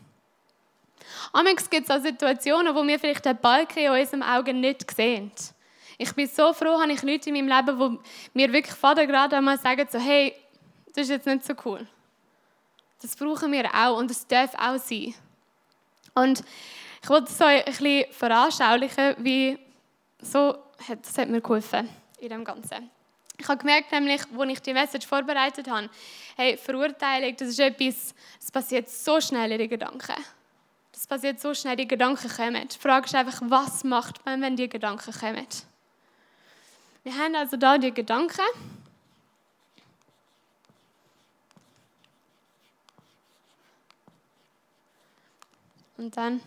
Amigs 1.32 1.70
gibt 1.70 1.88
es 1.88 1.90
auch 1.90 2.02
Situationen, 2.02 2.74
wo 2.74 2.84
wir 2.86 2.98
vielleicht 2.98 3.24
den 3.24 3.36
Balken 3.36 3.78
in 3.78 3.90
unserem 3.90 4.22
Auge 4.22 4.52
nicht 4.52 4.90
sehen. 4.90 5.30
Ich 5.96 6.12
bin 6.14 6.26
so 6.26 6.52
froh, 6.52 6.80
habe 6.80 6.92
ich 6.92 7.02
Leute 7.02 7.30
in 7.30 7.46
meinem 7.46 7.56
Leben, 7.66 7.78
die 7.78 8.38
mir 8.38 8.52
wirklich 8.52 8.74
Vater 8.74 9.06
gerade 9.06 9.36
einmal 9.36 9.58
sagen, 9.58 9.86
so, 9.90 9.98
hey, 9.98 10.34
das 10.94 11.04
ist 11.04 11.10
jetzt 11.10 11.26
nicht 11.26 11.44
so 11.44 11.54
cool. 11.64 11.86
Das 13.02 13.14
brauchen 13.14 13.52
wir 13.52 13.72
auch 13.74 13.98
und 13.98 14.10
das 14.10 14.26
darf 14.26 14.54
auch 14.54 14.78
sein. 14.78 15.14
Und 16.14 16.42
ich 17.02 17.08
wollte 17.08 17.30
es 17.30 17.40
euch 17.40 17.64
ein 17.64 17.64
bisschen 17.64 18.12
veranschaulichen, 18.12 19.14
wie 19.18 19.58
so, 20.20 20.56
das 20.88 21.16
hat 21.16 21.28
mir 21.28 21.40
geholfen 21.40 21.88
in 22.18 22.28
dem 22.28 22.44
Ganzen. 22.44 22.90
Ich 23.38 23.48
habe 23.48 23.58
gemerkt, 23.58 23.90
nämlich, 23.92 24.20
als 24.36 24.50
ich 24.50 24.60
die 24.60 24.74
Message 24.74 25.06
vorbereitet 25.06 25.68
habe, 25.70 25.88
hey, 26.36 26.56
Verurteilung, 26.58 27.34
das 27.36 27.48
ist 27.48 27.60
etwas, 27.60 28.14
das 28.38 28.50
passiert 28.50 28.88
so 28.90 29.20
schnell 29.20 29.52
in 29.52 29.58
den 29.58 29.70
Gedanken. 29.70 30.14
Das 31.00 31.06
passiert 31.06 31.40
so 31.40 31.54
schnell, 31.54 31.76
die 31.76 31.88
Gedanken 31.88 32.28
kommen. 32.28 32.68
Die 32.68 32.76
Frage 32.76 33.06
ist 33.06 33.14
einfach, 33.14 33.40
was 33.46 33.84
macht 33.84 34.22
man, 34.26 34.42
wenn 34.42 34.54
die 34.54 34.68
Gedanken 34.68 35.14
kommen? 35.14 35.46
Wir 37.04 37.16
haben 37.16 37.34
also 37.34 37.56
da 37.56 37.78
die 37.78 37.90
Gedanken. 37.90 38.44
Und 45.96 46.14
dann, 46.18 46.42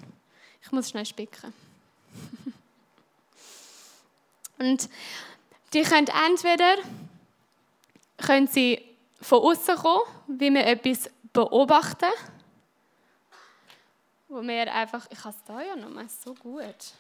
ich 0.61 0.71
muss 0.71 0.91
schnell 0.91 1.07
spicken. 1.07 1.51
Und 4.59 4.87
die 5.73 5.81
können 5.81 6.09
entweder 6.27 6.75
können 8.17 8.45
sie 8.45 8.85
von 9.19 9.39
außen 9.39 9.77
kommen, 9.77 10.03
wie 10.27 10.53
wir 10.53 10.67
etwas 10.67 11.09
beobachten 11.33 12.05
wo 14.33 14.41
wir 14.41 14.73
einfach, 14.73 15.05
ich 15.11 15.23
habe 15.23 15.35
es 15.35 15.43
da 15.45 15.61
ja 15.61 15.75
nochmal 15.75 16.09
so 16.09 16.33
gut. 16.33 16.93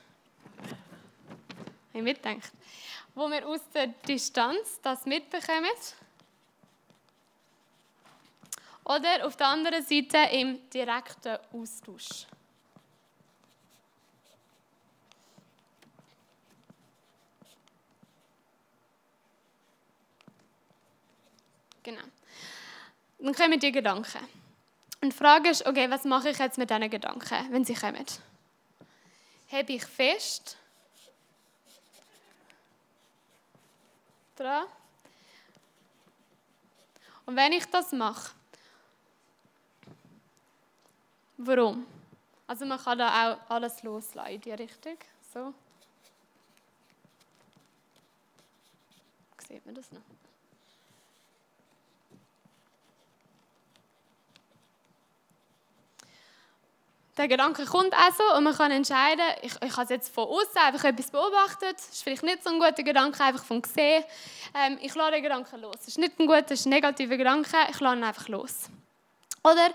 Ich 1.91 2.01
mitdenkt. 2.01 2.51
Wo 3.15 3.27
wir 3.27 3.47
aus 3.47 3.61
der 3.73 3.87
Distanz 3.87 4.79
das 4.81 5.05
mitbekommen. 5.05 5.71
Oder 8.85 9.25
auf 9.25 9.35
der 9.35 9.47
anderen 9.47 9.83
Seite 9.83 10.17
im 10.31 10.69
direkten 10.69 11.37
Austausch. 11.53 12.27
Genau. 21.81 22.03
Dann 23.19 23.33
kommen 23.33 23.59
die 23.59 23.71
Gedanken. 23.71 24.42
Und 25.03 25.09
die 25.09 25.17
Frage 25.17 25.49
ist, 25.49 25.65
okay, 25.65 25.91
was 25.91 26.05
mache 26.05 26.29
ich 26.29 26.37
jetzt 26.37 26.57
mit 26.57 26.69
diesen 26.69 26.89
Gedanken, 26.89 27.51
wenn 27.51 27.65
sie 27.65 27.73
kommen? 27.73 28.05
Habe 29.51 29.73
ich 29.73 29.83
fest 29.83 30.55
dran? 34.37 34.65
Und 37.25 37.35
wenn 37.35 37.51
ich 37.51 37.65
das 37.65 37.91
mache, 37.91 38.31
warum? 41.35 41.85
Also 42.47 42.65
man 42.65 42.81
kann 42.81 42.97
da 42.97 43.33
auch 43.33 43.49
alles 43.49 43.83
loslassen 43.83 44.31
in 44.31 44.39
die 44.39 44.53
Richtung. 44.53 44.97
So. 45.33 45.53
Sieht 49.49 49.65
man 49.65 49.75
das 49.75 49.91
noch? 49.91 50.12
Der 57.17 57.27
Gedanke 57.27 57.65
kommt 57.65 57.93
also 57.93 58.23
und 58.37 58.43
man 58.43 58.55
kann 58.55 58.71
entscheiden, 58.71 59.23
ich, 59.41 59.53
ich 59.61 59.77
habe 59.77 59.93
jetzt 59.93 60.13
von 60.13 60.27
außen 60.27 60.57
einfach 60.57 60.83
etwas 60.85 61.11
beobachtet, 61.11 61.77
ist 61.77 62.03
vielleicht 62.03 62.23
nicht 62.23 62.43
so 62.43 62.49
ein 62.49 62.59
guter 62.59 62.83
Gedanke, 62.83 63.23
einfach 63.23 63.43
vom 63.43 63.61
Gesehen. 63.61 64.03
Ähm, 64.55 64.79
ich 64.81 64.95
lasse 64.95 65.11
den 65.11 65.23
Gedanken 65.23 65.61
los. 65.61 65.75
Das 65.77 65.87
ist 65.89 65.99
nicht 65.99 66.19
ein 66.19 66.25
guter, 66.25 66.41
das 66.41 66.59
ist 66.59 66.65
ein 66.65 66.69
negativer 66.69 67.17
Gedanke, 67.17 67.55
ich 67.69 67.79
lasse 67.79 67.97
ihn 67.97 68.03
einfach 68.03 68.27
los. 68.27 68.69
Oder 69.43 69.69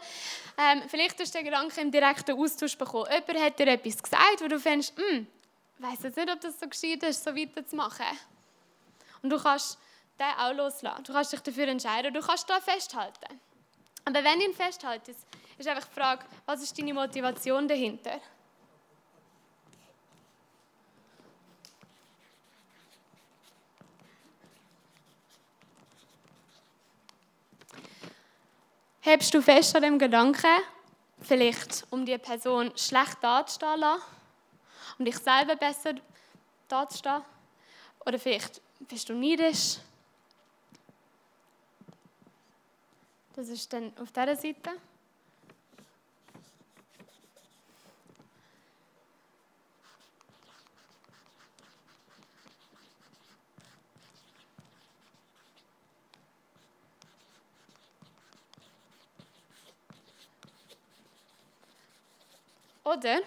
ähm, 0.56 0.82
vielleicht 0.88 1.20
hast 1.20 1.34
du 1.34 1.38
den 1.38 1.44
Gedanken 1.44 1.78
im 1.80 1.90
direkten 1.92 2.36
Austausch 2.36 2.76
bekommen. 2.76 3.06
Jemand 3.10 3.44
hat 3.44 3.58
dir 3.58 3.68
etwas 3.68 4.02
gesagt, 4.02 4.40
wo 4.40 4.48
du 4.48 4.58
findest, 4.58 4.96
hm, 4.96 5.26
ich 5.78 5.84
weiß 5.84 6.02
jetzt 6.04 6.16
nicht, 6.16 6.32
ob 6.32 6.40
das 6.40 6.58
so 6.58 6.66
gescheit 6.66 7.02
ist, 7.04 7.22
so 7.22 7.36
weiterzumachen. 7.36 8.06
Und 9.22 9.30
du 9.30 9.40
kannst 9.40 9.78
den 10.18 10.26
auch 10.38 10.52
loslassen. 10.54 11.04
Du 11.04 11.12
kannst 11.12 11.32
dich 11.32 11.40
dafür 11.40 11.68
entscheiden, 11.68 12.12
du 12.12 12.20
kannst 12.20 12.50
da 12.50 12.60
festhalten. 12.60 13.40
Aber 14.04 14.24
wenn 14.24 14.40
du 14.40 14.46
ihn 14.46 14.54
festhaltest, 14.54 15.20
ist 15.58 15.68
einfach 15.68 15.88
die 15.88 15.94
Frage, 15.94 16.24
was 16.46 16.62
ist 16.62 16.78
deine 16.78 16.94
Motivation 16.94 17.66
dahinter? 17.66 18.20
Hebst 29.00 29.32
du 29.32 29.40
fest 29.40 29.74
an 29.74 29.82
dem 29.82 29.98
Gedanken, 29.98 30.60
vielleicht 31.22 31.86
um 31.90 32.04
die 32.04 32.18
Person 32.18 32.70
schlecht 32.76 33.16
dazustehen 33.22 33.82
um 34.98 35.04
dich 35.04 35.16
selber 35.16 35.56
besser 35.56 35.94
dazustehen? 36.68 37.22
Oder 38.04 38.18
vielleicht 38.18 38.60
bist 38.80 39.08
du 39.08 39.14
neidisch? 39.14 39.78
Das 43.34 43.48
ist 43.48 43.72
dann 43.72 43.92
auf 43.98 44.10
dieser 44.10 44.36
Seite. 44.36 44.70
Oder 62.88 63.20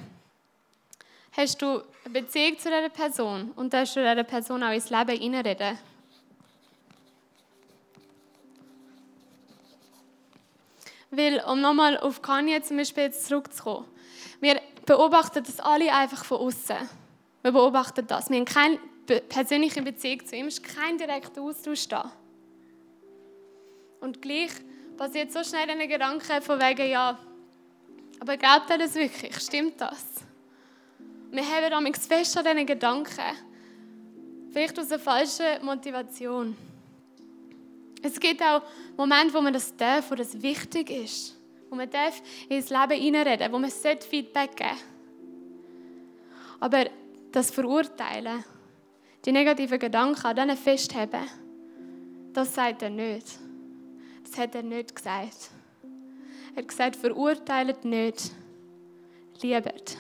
hast 1.37 1.61
du 1.61 1.83
eine 2.05 2.21
Beziehung 2.21 2.57
zu 2.57 2.69
dieser 2.69 2.89
Person 2.89 3.51
und 3.55 3.71
darfst 3.71 3.95
du 3.95 3.99
dieser 3.99 4.23
Person 4.23 4.63
auch 4.63 4.71
ins 4.71 4.89
Leben 4.89 5.19
hineinreden? 5.19 5.77
Weil, 11.11 11.43
um 11.43 11.61
nochmal 11.61 11.97
auf 11.99 12.23
Kanye 12.23 12.61
zum 12.63 12.77
Beispiel 12.77 13.11
zurückzukommen, 13.11 13.85
wir 14.39 14.59
beobachten 14.85 15.43
das 15.43 15.59
alle 15.59 15.93
einfach 15.93 16.25
von 16.25 16.39
außen. 16.39 16.89
Wir 17.43 17.51
beobachten 17.51 18.07
das. 18.07 18.31
Wir 18.31 18.37
haben 18.37 18.45
keine 18.45 18.79
persönliche 19.29 19.83
Beziehung 19.83 20.25
zu 20.25 20.37
ihm, 20.37 20.47
es 20.47 20.57
ist 20.57 20.75
kein 20.75 20.97
direkter 20.97 21.41
Austausch 21.41 21.87
da. 21.87 22.11
Und 23.99 24.23
gleich 24.23 24.51
passiert 24.97 25.31
so 25.31 25.43
schnell 25.43 25.69
ein 25.69 25.87
Gedanke 25.87 26.41
von 26.41 26.59
wegen, 26.59 26.89
ja, 26.89 27.19
aber 28.21 28.37
glaubt 28.37 28.69
er 28.69 28.77
das 28.77 28.93
wirklich? 28.93 29.35
Stimmt 29.39 29.81
das? 29.81 30.05
Wir 31.31 31.43
haben 31.43 31.71
damit 31.71 31.97
fest 31.97 32.37
an 32.37 32.45
diesen 32.45 32.67
Gedanken. 32.67 33.35
Vielleicht 34.51 34.77
aus 34.77 34.91
einer 34.91 34.99
falschen 34.99 35.65
Motivation. 35.65 36.55
Es 38.03 38.19
gibt 38.19 38.43
auch 38.43 38.61
Momente, 38.95 39.33
wo 39.33 39.41
man 39.41 39.53
das 39.53 39.75
darf, 39.75 40.11
wo 40.11 40.15
das 40.15 40.39
wichtig 40.39 40.91
ist. 40.91 41.35
Wo 41.67 41.75
man 41.75 41.89
darf 41.89 42.21
ins 42.47 42.69
Leben 42.69 43.01
hineinreden, 43.01 43.51
wo 43.51 43.57
man 43.57 43.71
Feedback 43.71 44.55
geben 44.55 44.77
Aber 46.59 46.85
das 47.31 47.49
Verurteilen, 47.49 48.43
die 49.25 49.31
negativen 49.31 49.79
Gedanken 49.79 50.27
an 50.27 50.35
denen 50.35 50.57
festhalten, 50.57 51.27
das 52.33 52.53
sagt 52.53 52.83
er 52.83 52.91
nicht. 52.91 53.39
Das 54.23 54.37
hat 54.37 54.53
er 54.53 54.61
nicht 54.61 54.95
gesagt. 54.95 55.49
Er 56.53 56.61
hat 56.61 56.67
gesagt, 56.67 56.95
verurteilt 56.95 57.85
nicht, 57.85 58.31
liebet. 59.41 59.97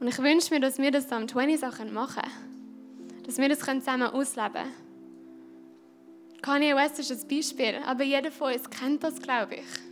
Und 0.00 0.08
ich 0.08 0.18
wünsche 0.18 0.52
mir, 0.52 0.60
dass 0.60 0.78
wir 0.78 0.90
das 0.90 1.10
am 1.12 1.28
20 1.28 1.58
Sachen 1.58 1.92
machen 1.92 2.22
können. 2.22 3.22
Dass 3.24 3.38
wir 3.38 3.48
das 3.48 3.60
zusammen 3.60 4.08
ausleben 4.08 4.52
können. 4.52 4.86
Kanye 6.42 6.76
West 6.76 6.98
ist 6.98 7.10
ein 7.10 7.28
Beispiel, 7.28 7.76
aber 7.84 8.04
jeder 8.04 8.30
von 8.30 8.52
uns 8.52 8.68
kennt 8.70 9.02
das, 9.02 9.20
glaube 9.20 9.56
ich. 9.56 9.85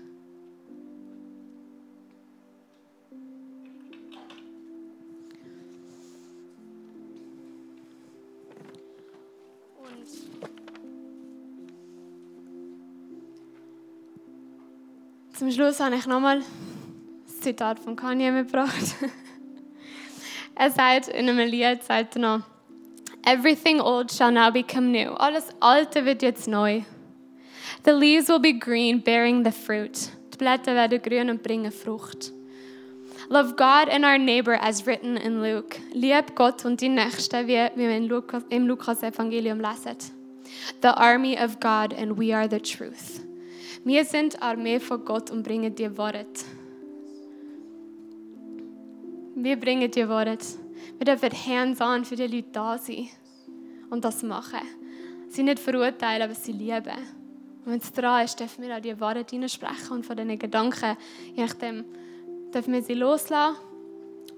Zum 15.34 15.50
Schluss 15.50 15.80
habe 15.80 15.96
ich 15.96 16.06
nochmal 16.06 16.42
das 17.26 17.40
Zitat 17.40 17.80
von 17.80 17.96
Kanye 17.96 18.30
mitgebracht. 18.30 18.94
er 20.54 20.70
sagt 20.70 21.08
in 21.08 21.28
einem 21.28 21.48
Lied, 21.48 21.82
sagt 21.82 22.14
er 22.14 22.22
noch, 22.22 22.40
Everything 23.26 23.80
old 23.80 24.12
shall 24.12 24.30
now 24.30 24.52
become 24.52 24.92
new. 24.92 25.12
Alles 25.14 25.48
Alte 25.58 26.04
wird 26.04 26.22
jetzt 26.22 26.46
neu. 26.46 26.82
The 27.84 27.90
leaves 27.90 28.28
will 28.28 28.38
be 28.38 28.52
green, 28.52 29.02
bearing 29.02 29.44
the 29.44 29.50
fruit. 29.50 30.10
Die 30.32 30.36
Blätter 30.36 30.74
werden 30.74 31.02
grün 31.02 31.28
und 31.28 31.42
bringen 31.42 31.72
Frucht. 31.72 32.32
Love 33.28 33.54
God 33.56 33.92
and 33.92 34.04
our 34.04 34.18
neighbor 34.18 34.56
as 34.62 34.86
written 34.86 35.16
in 35.16 35.42
Luke. 35.42 35.76
Lieb 35.92 36.36
Gott 36.36 36.64
und 36.64 36.80
die 36.80 36.88
Nächsten, 36.90 37.48
wie, 37.48 37.54
wir 37.74 37.90
im 38.50 38.66
Lukas-Evangelium 38.68 39.58
lesen. 39.58 39.96
The 40.80 40.88
army 40.88 41.36
of 41.36 41.58
God 41.58 41.92
and 41.98 42.16
we 42.16 42.32
are 42.32 42.48
the 42.48 42.60
truth. 42.60 43.23
Wir 43.84 44.06
sind 44.06 44.40
Armee 44.40 44.80
von 44.80 45.04
Gott 45.04 45.30
und 45.30 45.42
bringen 45.42 45.74
dir 45.74 45.94
Wort. 45.98 46.44
Wir 49.34 49.56
bringen 49.60 49.90
dir 49.90 50.08
Wort. 50.08 50.42
Wir 50.96 51.04
dürfen 51.04 51.30
hands-on 51.30 52.06
für 52.06 52.16
die 52.16 52.26
Leute 52.26 52.48
da 52.50 52.78
sein 52.78 53.10
und 53.90 54.02
das 54.02 54.22
machen. 54.22 54.60
Sie 55.28 55.42
nicht 55.42 55.58
verurteilen, 55.58 56.22
aber 56.22 56.34
sie 56.34 56.52
lieben. 56.52 56.96
Und 57.66 57.72
wenn 57.72 57.78
es 57.78 57.92
dran 57.92 58.24
ist, 58.24 58.40
dürfen 58.40 58.64
wir 58.64 58.74
auch 58.74 58.80
die 58.80 58.98
Wahrheit 58.98 59.30
hineinsprechen 59.30 59.90
und 59.90 60.06
von 60.06 60.16
diesen 60.16 60.38
Gedanken, 60.38 60.96
je 61.34 61.44
nachdem, 61.44 61.84
dürfen 62.54 62.72
wir 62.72 62.82
sie 62.82 62.94
loslassen 62.94 63.56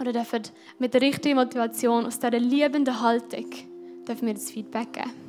oder 0.01 0.13
dürfen 0.13 0.43
mit 0.81 0.93
der 0.93 1.03
richtigen 1.03 1.37
Motivation, 1.37 2.05
aus 2.05 2.19
dieser 2.19 2.41
liebenden 2.41 3.01
Haltung, 3.01 3.49
dürfen 4.09 4.27
wir 4.27 4.35
das 4.35 4.51
Feedback 4.51 4.93
geben. 4.93 5.26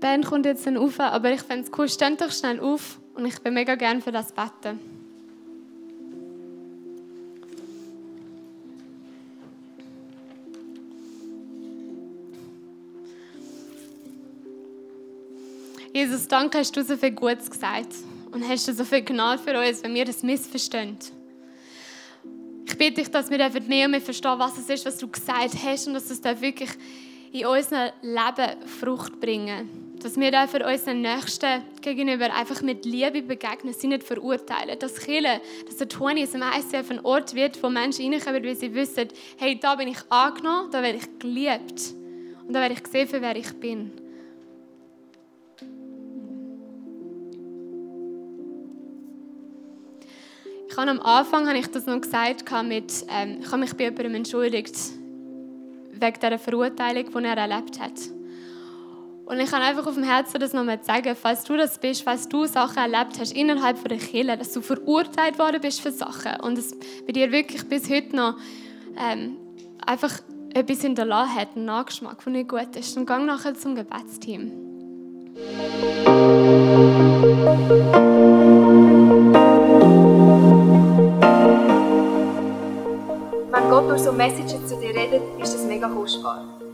Band 0.00 0.24
kommt 0.24 0.46
jetzt 0.46 0.66
dann 0.66 0.78
auf, 0.78 0.98
aber 0.98 1.30
ich 1.30 1.42
fände 1.42 1.64
es 1.64 1.78
cool, 1.78 1.88
steht 1.88 2.20
doch 2.20 2.32
schnell 2.32 2.58
auf 2.58 2.98
und 3.14 3.26
ich 3.26 3.38
bin 3.40 3.54
mega 3.54 3.74
gerne 3.74 4.00
für 4.00 4.10
das 4.10 4.32
beten. 4.32 4.80
Jesus, 15.92 16.26
danke, 16.28 16.58
hast 16.58 16.74
du 16.76 16.82
so 16.82 16.96
viel 16.96 17.10
Gutes 17.10 17.50
gesagt 17.50 17.94
und 18.30 18.48
hast 18.48 18.66
du 18.66 18.72
so 18.72 18.84
viel 18.84 19.02
Gnade 19.02 19.42
für 19.42 19.58
uns, 19.58 19.82
wenn 19.82 19.92
wir 19.92 20.04
das 20.04 20.22
missverstehen. 20.22 20.96
Ich 22.64 22.78
bitte 22.78 23.02
dich, 23.02 23.10
dass 23.10 23.28
wir 23.28 23.38
mehr 23.38 23.84
und 23.86 23.90
mehr 23.90 24.00
verstehen, 24.00 24.38
was 24.38 24.56
es 24.56 24.70
ist, 24.70 24.86
was 24.86 24.96
du 24.96 25.08
gesagt 25.08 25.56
hast 25.62 25.88
und 25.88 25.94
dass 25.94 26.08
es 26.08 26.20
da 26.20 26.40
wirklich 26.40 26.70
in 27.32 27.44
unserem 27.44 27.90
Leben 28.02 28.66
Frucht 28.66 29.20
bringen 29.20 29.89
dass 30.00 30.16
wir 30.16 30.30
dürfen 30.30 30.62
unseren 30.62 31.02
Nächsten 31.02 31.62
gegenüber 31.82 32.34
einfach 32.34 32.62
mit 32.62 32.84
Liebe 32.84 33.22
begegnen, 33.22 33.74
sie 33.74 33.86
nicht 33.86 34.02
verurteilen. 34.02 34.78
Dass 34.78 34.98
Kirche, 34.98 35.40
dass 35.66 35.76
der 35.76 35.88
20 35.88 36.34
im 36.34 36.42
ICF 36.42 36.90
ein 36.90 37.04
Ort 37.04 37.34
wird, 37.34 37.62
wo 37.62 37.68
Menschen 37.68 38.10
reinkommen, 38.12 38.42
weil 38.42 38.56
sie 38.56 38.74
wissen, 38.74 39.08
hey, 39.36 39.58
da 39.60 39.74
bin 39.74 39.88
ich 39.88 39.98
angenommen, 40.08 40.70
da 40.70 40.82
werde 40.82 40.98
ich 40.98 41.18
geliebt 41.18 41.94
und 42.46 42.54
da 42.54 42.60
werde 42.60 42.74
ich 42.74 42.82
gesehen, 42.82 43.08
für 43.08 43.20
wer 43.20 43.36
ich 43.36 43.52
bin. 43.52 43.92
Ich 50.68 50.76
habe 50.76 50.90
am 50.90 51.00
Anfang 51.00 51.48
habe 51.48 51.58
ich 51.58 51.66
das 51.66 51.86
noch 51.86 52.00
gesagt, 52.00 52.44
mit, 52.64 53.04
ähm, 53.10 53.40
ich 53.40 53.46
habe 53.48 53.58
mich 53.58 53.74
bei 53.74 53.84
jemandem 53.84 54.14
entschuldigt, 54.14 54.76
wegen 55.92 56.20
dieser 56.20 56.38
Verurteilung, 56.38 57.10
die 57.10 57.24
er 57.24 57.36
erlebt 57.36 57.78
hat. 57.80 58.19
Und 59.30 59.38
ich 59.38 59.52
habe 59.52 59.62
einfach 59.62 59.86
auf 59.86 59.94
dem 59.94 60.02
Herzen 60.02 60.40
das 60.40 60.52
nochmal 60.52 60.80
sagen, 60.82 61.14
falls 61.14 61.44
du 61.44 61.56
das 61.56 61.78
bist, 61.78 62.02
falls 62.02 62.28
du 62.28 62.46
Sachen 62.46 62.78
erlebt 62.78 63.16
hast 63.16 63.32
innerhalb 63.32 63.78
von 63.78 63.88
der 63.88 63.98
Kirche, 63.98 64.36
dass 64.36 64.52
du 64.52 64.60
verurteilt 64.60 65.38
worden 65.38 65.60
bist 65.60 65.80
für 65.80 65.92
Sachen 65.92 66.40
und 66.40 66.58
es 66.58 66.76
bei 67.06 67.12
dir 67.12 67.30
wirklich 67.30 67.68
bis 67.68 67.88
heute 67.88 68.16
noch 68.16 68.34
ähm, 68.98 69.36
einfach 69.86 70.18
etwas 70.52 70.80
hinterlassen 70.80 71.36
hat, 71.36 71.54
einen 71.54 71.66
Nachgeschmack, 71.66 72.24
der 72.24 72.32
nicht 72.32 72.48
gut 72.48 72.74
ist, 72.74 72.96
dann 72.96 73.06
geh 73.06 73.18
nachher 73.18 73.54
zum 73.54 73.76
Gebetsteam. 73.76 74.50
Wenn 83.52 83.70
Gott 83.70 83.88
durch 83.90 84.02
so 84.02 84.10
Messages 84.10 84.66
zu 84.66 84.74
dir 84.80 84.90
redet, 84.90 85.22
ist 85.40 85.54
das 85.54 85.64
mega 85.66 85.88
kostbar. 85.88 86.48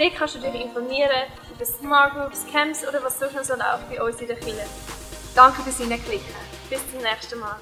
Dort 0.00 0.14
kannst 0.16 0.34
du 0.34 0.38
dich 0.38 0.54
informieren 0.54 1.26
über 1.54 1.64
Smart 1.66 2.14
Groups, 2.14 2.46
Camps 2.50 2.88
oder 2.88 3.02
was 3.04 3.18
sonst 3.18 3.34
noch 3.34 3.44
so 3.44 3.54
bei 3.54 4.02
uns 4.02 4.18
in 4.18 4.28
der 4.28 4.36
Kirche. 4.36 4.64
Danke 5.34 5.60
fürs 5.60 5.76
Hineinklicken. 5.76 6.34
Bis 6.70 6.80
zum 6.90 7.02
nächsten 7.02 7.38
Mal. 7.38 7.56